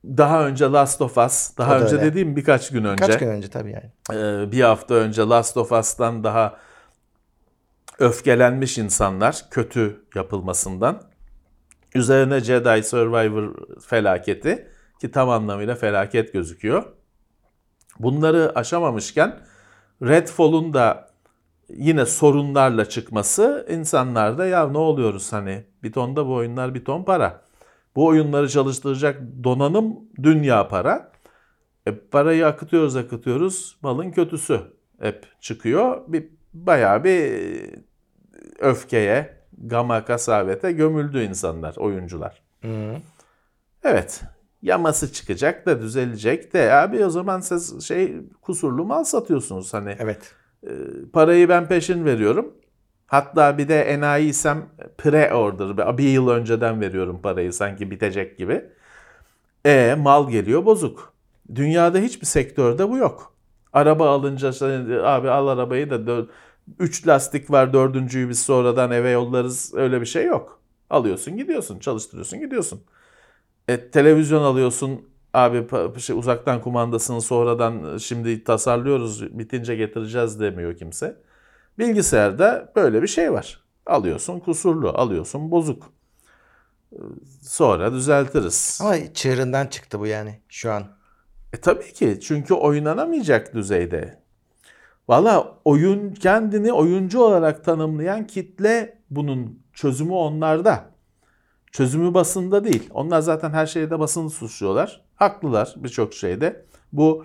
daha 0.04 0.46
önce 0.46 0.64
Last 0.64 1.00
of 1.02 1.18
Us, 1.18 1.58
daha 1.58 1.78
önce 1.80 1.94
öyle. 1.96 2.04
dediğim 2.06 2.36
birkaç 2.36 2.70
gün 2.70 2.84
önce, 2.84 3.06
Kaç 3.06 3.18
gün 3.18 3.28
önce 3.28 3.48
tabii 3.50 3.70
yani. 3.70 4.18
e, 4.46 4.52
bir 4.52 4.60
hafta 4.60 4.94
önce 4.94 5.22
Last 5.22 5.56
of 5.56 5.72
Us'tan 5.72 6.24
daha 6.24 6.58
öfkelenmiş 7.98 8.78
insanlar 8.78 9.44
kötü 9.50 10.04
yapılmasından. 10.14 11.02
Üzerine 11.94 12.40
Jedi 12.40 12.82
Survivor 12.82 13.54
felaketi 13.80 14.68
ki 15.02 15.10
tam 15.10 15.30
anlamıyla 15.30 15.74
felaket 15.74 16.32
gözüküyor. 16.32 16.84
Bunları 17.98 18.52
aşamamışken 18.54 19.40
Redfall'un 20.02 20.74
da 20.74 21.10
yine 21.68 22.06
sorunlarla 22.06 22.88
çıkması 22.88 23.66
insanlarda 23.70 24.46
ya 24.46 24.68
ne 24.68 24.78
oluyoruz 24.78 25.32
hani 25.32 25.64
bir 25.82 25.92
ton 25.92 26.16
da 26.16 26.26
bu 26.26 26.34
oyunlar 26.34 26.74
bir 26.74 26.84
ton 26.84 27.04
para. 27.04 27.42
Bu 27.96 28.06
oyunları 28.06 28.48
çalıştıracak 28.48 29.20
donanım 29.44 29.96
dünya 30.22 30.68
para. 30.68 31.12
E, 31.86 31.94
parayı 31.94 32.46
akıtıyoruz 32.46 32.96
akıtıyoruz 32.96 33.78
malın 33.82 34.10
kötüsü 34.10 34.60
hep 35.00 35.26
çıkıyor. 35.40 36.00
Bir 36.08 36.28
bayağı 36.54 37.04
bir 37.04 37.32
öfkeye, 38.58 39.36
gama 39.58 40.04
kasavete 40.04 40.72
gömüldü 40.72 41.22
insanlar, 41.22 41.76
oyuncular. 41.76 42.42
Evet. 43.84 44.22
Yaması 44.62 45.12
çıkacak 45.12 45.66
da 45.66 45.80
düzelecek 45.80 46.52
de 46.52 46.72
abi 46.72 47.04
o 47.04 47.10
zaman 47.10 47.40
siz 47.40 47.82
şey 47.84 48.16
kusurlu 48.42 48.84
mal 48.84 49.04
satıyorsunuz 49.04 49.74
hani. 49.74 49.96
Evet. 49.98 50.34
Parayı 51.12 51.48
ben 51.48 51.68
peşin 51.68 52.04
veriyorum. 52.04 52.54
Hatta 53.06 53.58
bir 53.58 53.68
de 53.68 53.82
enayiysem 53.82 54.66
pre-order 54.98 55.98
bir 55.98 56.08
yıl 56.08 56.28
önceden 56.28 56.80
veriyorum 56.80 57.20
parayı 57.22 57.52
sanki 57.52 57.90
bitecek 57.90 58.38
gibi. 58.38 58.64
E 59.64 59.94
mal 59.98 60.30
geliyor 60.30 60.64
bozuk. 60.64 61.12
Dünyada 61.54 61.98
hiçbir 61.98 62.26
sektörde 62.26 62.88
bu 62.90 62.96
yok. 62.96 63.34
Araba 63.72 64.10
alınca 64.10 64.48
abi 65.04 65.30
al 65.30 65.46
arabayı 65.48 65.90
da 65.90 66.26
3 66.78 67.06
lastik 67.06 67.50
var 67.50 67.72
dördüncüyü 67.72 68.28
biz 68.28 68.42
sonradan 68.42 68.90
eve 68.90 69.10
yollarız 69.10 69.74
öyle 69.74 70.00
bir 70.00 70.06
şey 70.06 70.24
yok. 70.24 70.60
Alıyorsun 70.90 71.36
gidiyorsun 71.36 71.78
çalıştırıyorsun 71.78 72.40
gidiyorsun. 72.40 72.80
E, 73.68 73.90
televizyon 73.90 74.42
alıyorsun 74.42 75.00
abi 75.34 75.66
şey, 76.00 76.16
uzaktan 76.18 76.60
kumandasını 76.60 77.20
sonradan 77.20 77.98
şimdi 77.98 78.44
tasarlıyoruz 78.44 79.38
bitince 79.38 79.76
getireceğiz 79.76 80.40
demiyor 80.40 80.76
kimse. 80.76 81.16
Bilgisayarda 81.78 82.72
böyle 82.76 83.02
bir 83.02 83.08
şey 83.08 83.32
var. 83.32 83.62
Alıyorsun 83.86 84.40
kusurlu, 84.40 84.88
alıyorsun 84.88 85.50
bozuk. 85.50 85.92
E, 86.92 86.98
Sonra 87.42 87.92
düzeltiriz. 87.92 88.78
Ama 88.82 89.14
çığırından 89.14 89.66
çıktı 89.66 90.00
bu 90.00 90.06
yani 90.06 90.40
şu 90.48 90.72
an. 90.72 90.84
E 91.52 91.56
tabii 91.56 91.92
ki 91.92 92.18
çünkü 92.22 92.54
oynanamayacak 92.54 93.54
düzeyde. 93.54 94.22
Valla 95.08 95.58
oyun 95.64 96.14
kendini 96.14 96.72
oyuncu 96.72 97.20
olarak 97.20 97.64
tanımlayan 97.64 98.26
kitle 98.26 98.98
bunun 99.10 99.62
çözümü 99.72 100.12
onlarda. 100.12 100.91
Çözümü 101.72 102.14
basında 102.14 102.64
değil. 102.64 102.90
Onlar 102.94 103.20
zaten 103.20 103.50
her 103.50 103.66
şeyde 103.66 103.98
basını 103.98 104.30
suçluyorlar. 104.30 105.00
Haklılar 105.14 105.74
birçok 105.76 106.14
şeyde. 106.14 106.66
Bu 106.92 107.24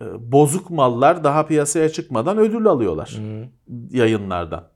e, 0.00 0.32
bozuk 0.32 0.70
mallar 0.70 1.24
daha 1.24 1.46
piyasaya 1.46 1.88
çıkmadan 1.88 2.38
ödül 2.38 2.66
alıyorlar 2.66 3.20
yayınlardan. 3.90 4.68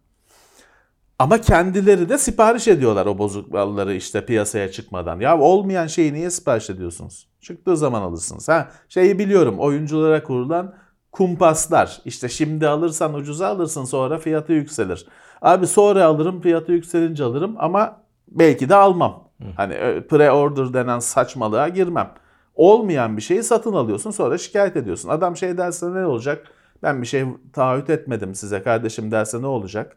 Ama 1.18 1.40
kendileri 1.40 2.08
de 2.08 2.18
sipariş 2.18 2.68
ediyorlar 2.68 3.06
o 3.06 3.18
bozuk 3.18 3.52
malları 3.52 3.94
işte 3.94 4.26
piyasaya 4.26 4.70
çıkmadan. 4.70 5.20
Ya 5.20 5.38
olmayan 5.38 5.86
şeyi 5.86 6.14
niye 6.14 6.30
sipariş 6.30 6.70
ediyorsunuz? 6.70 7.28
Çıktığı 7.40 7.76
zaman 7.76 8.02
alırsınız. 8.02 8.48
Ha 8.48 8.70
şeyi 8.88 9.18
biliyorum 9.18 9.58
oyunculara 9.58 10.22
kurulan 10.22 10.74
kumpaslar. 11.12 12.00
İşte 12.04 12.28
şimdi 12.28 12.68
alırsan 12.68 13.14
ucuza 13.14 13.48
alırsın 13.48 13.84
sonra 13.84 14.18
fiyatı 14.18 14.52
yükselir. 14.52 15.06
Abi 15.42 15.66
sonra 15.66 16.04
alırım 16.04 16.40
fiyatı 16.40 16.72
yükselince 16.72 17.24
alırım 17.24 17.56
ama 17.58 18.07
belki 18.30 18.68
de 18.68 18.74
almam. 18.74 19.28
Hani 19.56 19.74
e, 19.74 19.98
pre-order 19.98 20.72
denen 20.72 20.98
saçmalığa 20.98 21.68
girmem. 21.68 22.14
Olmayan 22.54 23.16
bir 23.16 23.22
şeyi 23.22 23.42
satın 23.42 23.72
alıyorsun 23.72 24.10
sonra 24.10 24.38
şikayet 24.38 24.76
ediyorsun. 24.76 25.08
Adam 25.08 25.36
şey 25.36 25.58
derse 25.58 25.94
ne 25.94 26.06
olacak? 26.06 26.46
Ben 26.82 27.02
bir 27.02 27.06
şey 27.06 27.24
taahhüt 27.52 27.90
etmedim 27.90 28.34
size 28.34 28.62
kardeşim 28.62 29.10
derse 29.10 29.42
ne 29.42 29.46
olacak? 29.46 29.96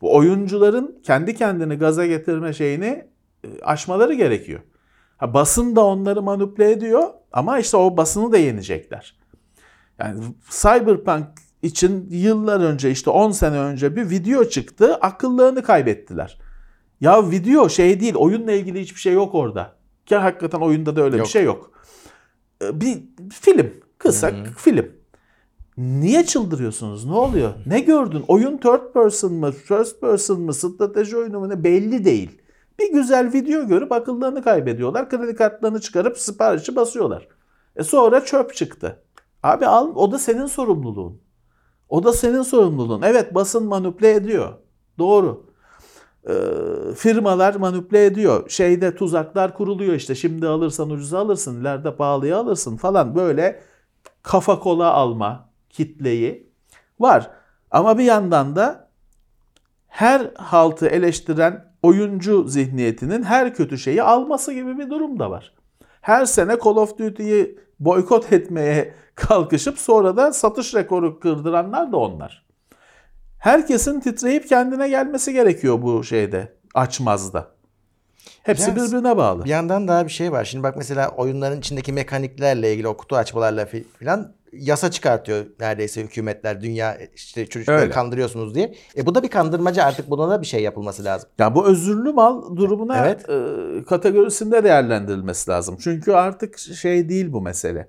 Bu 0.00 0.16
oyuncuların 0.16 1.00
kendi 1.02 1.34
kendini 1.34 1.74
gaza 1.74 2.06
getirme 2.06 2.52
şeyini 2.52 3.08
e, 3.44 3.62
aşmaları 3.62 4.14
gerekiyor. 4.14 4.60
Ha, 5.16 5.34
basın 5.34 5.76
da 5.76 5.84
onları 5.84 6.22
manipüle 6.22 6.70
ediyor 6.70 7.02
ama 7.32 7.58
işte 7.58 7.76
o 7.76 7.96
basını 7.96 8.32
da 8.32 8.38
yenecekler. 8.38 9.16
Yani 9.98 10.20
Cyberpunk 10.50 11.26
için 11.62 12.08
yıllar 12.10 12.60
önce 12.60 12.90
işte 12.90 13.10
10 13.10 13.30
sene 13.30 13.58
önce 13.58 13.96
bir 13.96 14.10
video 14.10 14.44
çıktı 14.44 14.94
akıllarını 14.94 15.62
kaybettiler. 15.62 16.38
Ya 17.04 17.30
video 17.30 17.68
şey 17.68 18.00
değil 18.00 18.14
oyunla 18.14 18.52
ilgili 18.52 18.80
hiçbir 18.80 19.00
şey 19.00 19.12
yok 19.12 19.34
orada. 19.34 19.72
Ki 20.06 20.16
hakikaten 20.16 20.60
oyunda 20.60 20.96
da 20.96 21.02
öyle 21.02 21.16
Yok. 21.16 21.26
bir 21.26 21.30
şey 21.30 21.44
yok. 21.44 21.70
Ee, 22.62 22.80
Bir 22.80 23.02
film 23.30 23.72
kısa 23.98 24.32
film. 24.58 24.92
Niye 25.76 26.24
çıldırıyorsunuz? 26.26 27.04
Ne 27.04 27.12
oluyor? 27.12 27.50
Ne 27.66 27.80
gördün? 27.80 28.24
Oyun 28.28 28.56
third 28.56 28.92
person 28.92 29.32
mı, 29.32 29.52
first 29.52 30.00
person 30.00 30.40
mı, 30.40 30.54
strateji 30.54 31.16
oyunu 31.16 31.40
mu 31.40 31.48
ne 31.48 31.64
belli 31.64 32.04
değil. 32.04 32.42
Bir 32.78 32.92
güzel 32.92 33.32
video 33.32 33.66
görüp 33.66 33.92
akıllarını 33.92 34.42
kaybediyorlar. 34.42 35.10
Kredi 35.10 35.34
kartlarını 35.34 35.80
çıkarıp 35.80 36.18
siparişi 36.18 36.76
basıyorlar. 36.76 37.28
E 37.76 37.82
sonra 37.82 38.24
çöp 38.24 38.54
çıktı. 38.54 39.02
Abi 39.42 39.66
al 39.66 39.92
o 39.94 40.12
da 40.12 40.18
senin 40.18 40.46
sorumluluğun. 40.46 41.20
O 41.88 42.04
da 42.04 42.12
senin 42.12 42.42
sorumluluğun. 42.42 43.02
Evet 43.02 43.34
basın 43.34 43.64
manipüle 43.66 44.14
ediyor. 44.14 44.52
Doğru. 44.98 45.53
Ee, 46.28 46.32
firmalar 46.96 47.54
manipüle 47.54 48.04
ediyor. 48.04 48.50
Şeyde 48.50 48.96
tuzaklar 48.96 49.54
kuruluyor 49.54 49.94
işte. 49.94 50.14
Şimdi 50.14 50.48
alırsan 50.48 50.90
ucuza 50.90 51.18
alırsın, 51.18 51.60
ileride 51.60 51.96
pahalıya 51.96 52.38
alırsın 52.38 52.76
falan 52.76 53.14
böyle 53.14 53.60
kafa 54.22 54.58
kola 54.58 54.92
alma 54.92 55.48
kitleyi 55.70 56.50
var. 57.00 57.30
Ama 57.70 57.98
bir 57.98 58.04
yandan 58.04 58.56
da 58.56 58.90
her 59.88 60.30
haltı 60.34 60.86
eleştiren 60.86 61.72
oyuncu 61.82 62.48
zihniyetinin 62.48 63.22
her 63.22 63.54
kötü 63.54 63.78
şeyi 63.78 64.02
alması 64.02 64.52
gibi 64.52 64.78
bir 64.78 64.90
durum 64.90 65.18
da 65.18 65.30
var. 65.30 65.54
Her 66.00 66.26
sene 66.26 66.56
Call 66.64 66.76
of 66.76 66.98
Duty'yi 66.98 67.58
boykot 67.80 68.32
etmeye 68.32 68.94
kalkışıp 69.14 69.78
sonra 69.78 70.16
da 70.16 70.32
satış 70.32 70.74
rekoru 70.74 71.20
kırdıranlar 71.20 71.92
da 71.92 71.96
onlar. 71.96 72.43
Herkesin 73.44 74.00
titreyip 74.00 74.48
kendine 74.48 74.88
gelmesi 74.88 75.32
gerekiyor 75.32 75.82
bu 75.82 76.04
şeyde, 76.04 76.52
açmazda. 76.74 77.48
Hepsi 78.42 78.76
Biraz- 78.76 78.92
birbirine 78.92 79.16
bağlı. 79.16 79.44
Bir 79.44 79.50
yandan 79.50 79.88
daha 79.88 80.04
bir 80.06 80.10
şey 80.10 80.32
var. 80.32 80.44
Şimdi 80.44 80.62
bak 80.62 80.76
mesela 80.76 81.08
oyunların 81.08 81.58
içindeki 81.58 81.92
mekaniklerle 81.92 82.72
ilgili 82.72 82.88
o 82.88 82.96
kutu 82.96 83.16
açmalarla 83.16 83.62
fi- 83.62 83.84
filan 83.98 84.32
yasa 84.52 84.90
çıkartıyor 84.90 85.46
neredeyse 85.60 86.02
hükümetler. 86.02 86.60
Dünya 86.62 86.98
işte 87.14 87.46
çocukları 87.46 87.80
Öyle. 87.80 87.90
kandırıyorsunuz 87.90 88.54
diye. 88.54 88.74
E 88.96 89.06
bu 89.06 89.14
da 89.14 89.22
bir 89.22 89.28
kandırmacı 89.28 89.84
artık 89.84 90.10
buna 90.10 90.30
da 90.30 90.40
bir 90.40 90.46
şey 90.46 90.62
yapılması 90.62 91.04
lazım. 91.04 91.30
Ya 91.38 91.54
bu 91.54 91.66
özürlü 91.66 92.12
mal 92.12 92.56
durumuna 92.56 93.06
Evet. 93.06 93.28
e, 93.28 93.84
kategorisinde 93.84 94.64
değerlendirilmesi 94.64 95.50
lazım. 95.50 95.76
Çünkü 95.80 96.12
artık 96.12 96.58
şey 96.58 97.08
değil 97.08 97.32
bu 97.32 97.40
mesele. 97.40 97.88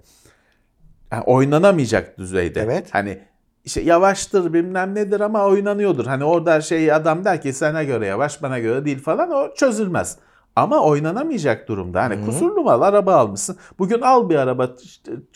Yani 1.11 1.23
oynanamayacak 1.23 2.17
düzeyde. 2.17 2.59
Evet. 2.61 2.87
Hani 2.91 3.19
işte 3.65 3.81
yavaştır 3.81 4.53
bilmem 4.53 4.95
nedir 4.95 5.19
ama 5.19 5.45
oynanıyordur. 5.45 6.05
Hani 6.05 6.23
orada 6.23 6.61
şey 6.61 6.93
adam 6.93 7.25
der 7.25 7.41
ki 7.41 7.53
sana 7.53 7.83
göre 7.83 8.05
yavaş 8.05 8.43
bana 8.43 8.59
göre 8.59 8.85
değil 8.85 8.99
falan 8.99 9.31
o 9.31 9.53
çözülmez. 9.55 10.17
Ama 10.55 10.79
oynanamayacak 10.79 11.67
durumda. 11.67 12.03
Hani 12.03 12.25
kusurlu 12.25 12.63
mal 12.63 12.81
araba 12.81 13.15
almışsın. 13.15 13.57
Bugün 13.79 14.01
al 14.01 14.29
bir 14.29 14.35
araba 14.35 14.69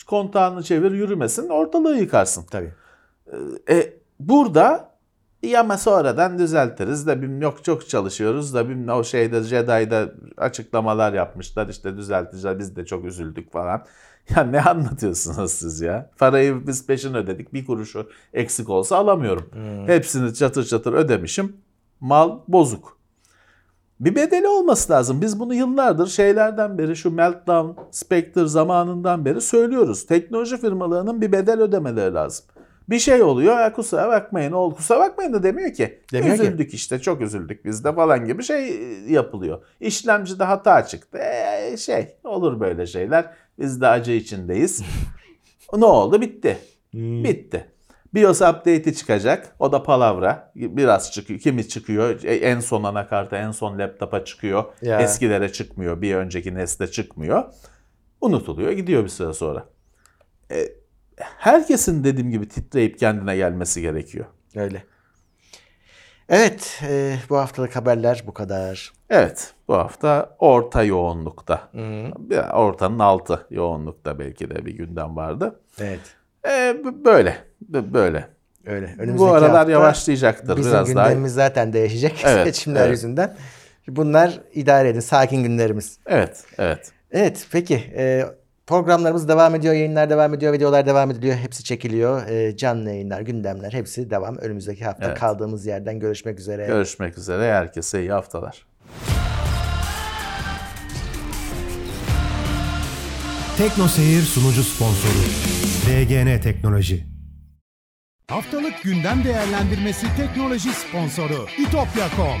kontağını 0.06 0.62
çevir 0.62 0.92
yürümesin 0.92 1.48
ortalığı 1.48 1.96
yıkarsın. 1.96 2.46
Tabii. 2.50 2.72
E, 3.68 3.92
burada 4.20 4.90
iyi 5.42 5.58
ama 5.58 5.78
sonradan 5.78 6.38
düzeltiriz 6.38 7.06
de 7.06 7.22
bilmem 7.22 7.42
yok 7.42 7.64
çok 7.64 7.88
çalışıyoruz 7.88 8.54
da 8.54 8.68
bilmem 8.68 8.96
o 8.96 9.04
şeyde 9.04 9.42
Jedi'da 9.42 10.12
açıklamalar 10.36 11.12
yapmışlar 11.12 11.68
işte 11.68 11.96
düzelteceğiz 11.96 12.58
biz 12.58 12.76
de 12.76 12.86
çok 12.86 13.04
üzüldük 13.04 13.52
falan. 13.52 13.84
Ya 14.36 14.42
ne 14.44 14.60
anlatıyorsunuz 14.60 15.52
siz 15.52 15.80
ya? 15.80 16.10
Parayı 16.18 16.66
biz 16.66 16.86
peşin 16.86 17.14
ödedik 17.14 17.54
bir 17.54 17.66
kuruşu 17.66 18.08
eksik 18.32 18.70
olsa 18.70 18.96
alamıyorum. 18.96 19.50
Hepsini 19.86 20.34
çatır 20.34 20.64
çatır 20.64 20.92
ödemişim. 20.92 21.56
Mal 22.00 22.38
bozuk. 22.48 23.00
Bir 24.00 24.14
bedeli 24.14 24.48
olması 24.48 24.92
lazım. 24.92 25.20
Biz 25.22 25.40
bunu 25.40 25.54
yıllardır 25.54 26.06
şeylerden 26.06 26.78
beri 26.78 26.96
şu 26.96 27.10
Meltdown, 27.10 27.80
Spectre 27.90 28.46
zamanından 28.46 29.24
beri 29.24 29.40
söylüyoruz. 29.40 30.06
Teknoloji 30.06 30.56
firmalarının 30.56 31.20
bir 31.20 31.32
bedel 31.32 31.60
ödemeleri 31.60 32.14
lazım. 32.14 32.44
Bir 32.90 32.98
şey 32.98 33.22
oluyor 33.22 33.60
ya 33.60 33.72
kusura 33.72 34.08
bakmayın 34.08 34.52
oldu. 34.52 34.74
Kusura 34.74 35.00
bakmayın 35.00 35.32
da 35.32 35.42
demiyor 35.42 35.72
ki. 35.72 36.00
Demiyor 36.12 36.36
ki. 36.36 36.42
üzüldük 36.42 36.74
işte 36.74 36.98
çok 36.98 37.20
üzüldük 37.20 37.64
biz 37.64 37.84
de 37.84 37.94
falan 37.94 38.26
gibi 38.26 38.42
şey 38.42 38.80
yapılıyor. 39.08 39.62
İşlemcide 39.80 40.44
hata 40.44 40.86
çıktı. 40.86 41.18
Ee, 41.18 41.76
şey 41.76 42.16
olur 42.24 42.60
böyle 42.60 42.86
şeyler. 42.86 43.34
Biz 43.60 43.80
de 43.80 43.86
acı 43.86 44.12
içindeyiz. 44.12 44.82
ne 45.76 45.84
oldu? 45.84 46.20
Bitti. 46.20 46.58
Bitti. 46.94 47.66
BIOS 48.14 48.40
update'i 48.40 48.94
çıkacak. 48.94 49.56
O 49.58 49.72
da 49.72 49.82
palavra. 49.82 50.52
Biraz 50.54 51.12
çıkıyor. 51.12 51.40
Kimi 51.40 51.68
çıkıyor. 51.68 52.24
E, 52.24 52.34
En 52.34 52.60
son 52.60 52.84
anakarta, 52.84 53.36
en 53.36 53.50
son 53.50 53.78
laptopa 53.78 54.24
çıkıyor. 54.24 54.64
Ya. 54.82 55.00
Eskilere 55.00 55.52
çıkmıyor. 55.52 56.02
Bir 56.02 56.14
önceki 56.14 56.54
nesle 56.54 56.90
çıkmıyor. 56.90 57.44
Unutuluyor. 58.20 58.70
Gidiyor 58.72 59.04
bir 59.04 59.08
süre 59.08 59.32
sonra. 59.32 59.66
E, 60.50 60.68
herkesin 61.16 62.04
dediğim 62.04 62.30
gibi 62.30 62.48
titreyip 62.48 62.98
kendine 62.98 63.36
gelmesi 63.36 63.82
gerekiyor. 63.82 64.26
Öyle. 64.56 64.84
Evet, 66.30 66.80
e, 66.88 67.16
bu 67.30 67.36
haftalık 67.38 67.76
haberler 67.76 68.22
bu 68.26 68.34
kadar. 68.34 68.92
Evet, 69.10 69.52
bu 69.68 69.74
hafta 69.74 70.36
orta 70.38 70.82
yoğunlukta. 70.82 71.68
Bir 72.18 72.38
Ortanın 72.54 72.98
altı 72.98 73.46
yoğunlukta 73.50 74.18
belki 74.18 74.50
de 74.50 74.66
bir 74.66 74.74
gündem 74.74 75.16
vardı. 75.16 75.60
Evet, 75.80 76.00
E, 76.48 76.76
böyle, 77.04 77.36
böyle. 77.70 78.28
öyle. 78.66 78.94
Bu 78.98 79.02
Önümüzdeki 79.02 79.30
aralar 79.32 79.50
hafta 79.50 79.72
yavaşlayacaktır 79.72 80.56
Bizim 80.56 80.72
biraz 80.72 80.94
daha. 80.94 81.04
gündemimiz 81.06 81.34
zaten 81.34 81.72
değişecek 81.72 82.22
Evet, 82.26 82.46
seçimler 82.56 82.80
evet. 82.80 82.90
yüzünden. 82.90 83.36
Bunlar 83.88 84.40
idare 84.54 84.88
edin, 84.88 85.00
sakin 85.00 85.42
günlerimiz. 85.42 85.98
Evet, 86.06 86.44
evet. 86.58 86.92
Evet, 87.12 87.46
peki. 87.52 87.74
E, 87.96 88.24
programlarımız 88.70 89.28
devam 89.28 89.54
ediyor, 89.54 89.74
yayınlar 89.74 90.10
devam 90.10 90.34
ediyor, 90.34 90.52
videolar 90.52 90.86
devam 90.86 91.10
ediliyor. 91.10 91.36
Hepsi 91.36 91.64
çekiliyor. 91.64 92.28
E, 92.28 92.56
canlı 92.56 92.90
yayınlar, 92.90 93.20
gündemler 93.20 93.72
hepsi 93.72 94.10
devam. 94.10 94.36
Önümüzdeki 94.36 94.84
hafta 94.84 95.06
Evet. 95.06 95.18
kaldığımız 95.18 95.66
yerden 95.66 96.00
görüşmek 96.00 96.40
üzere. 96.40 96.66
Görüşmek 96.66 97.18
üzere. 97.18 97.52
Herkese 97.52 98.00
iyi 98.00 98.12
haftalar. 98.12 98.66
Tekno 103.58 103.88
Seyir 103.88 104.22
sunucu 104.22 104.62
sponsoru 104.62 105.22
DGN 105.86 106.40
Teknoloji. 106.40 107.06
Haftalık 108.30 108.82
gündem 108.82 109.24
değerlendirmesi 109.24 110.06
teknoloji 110.16 110.68
sponsoru 110.72 111.46
itopya.com. 111.58 112.40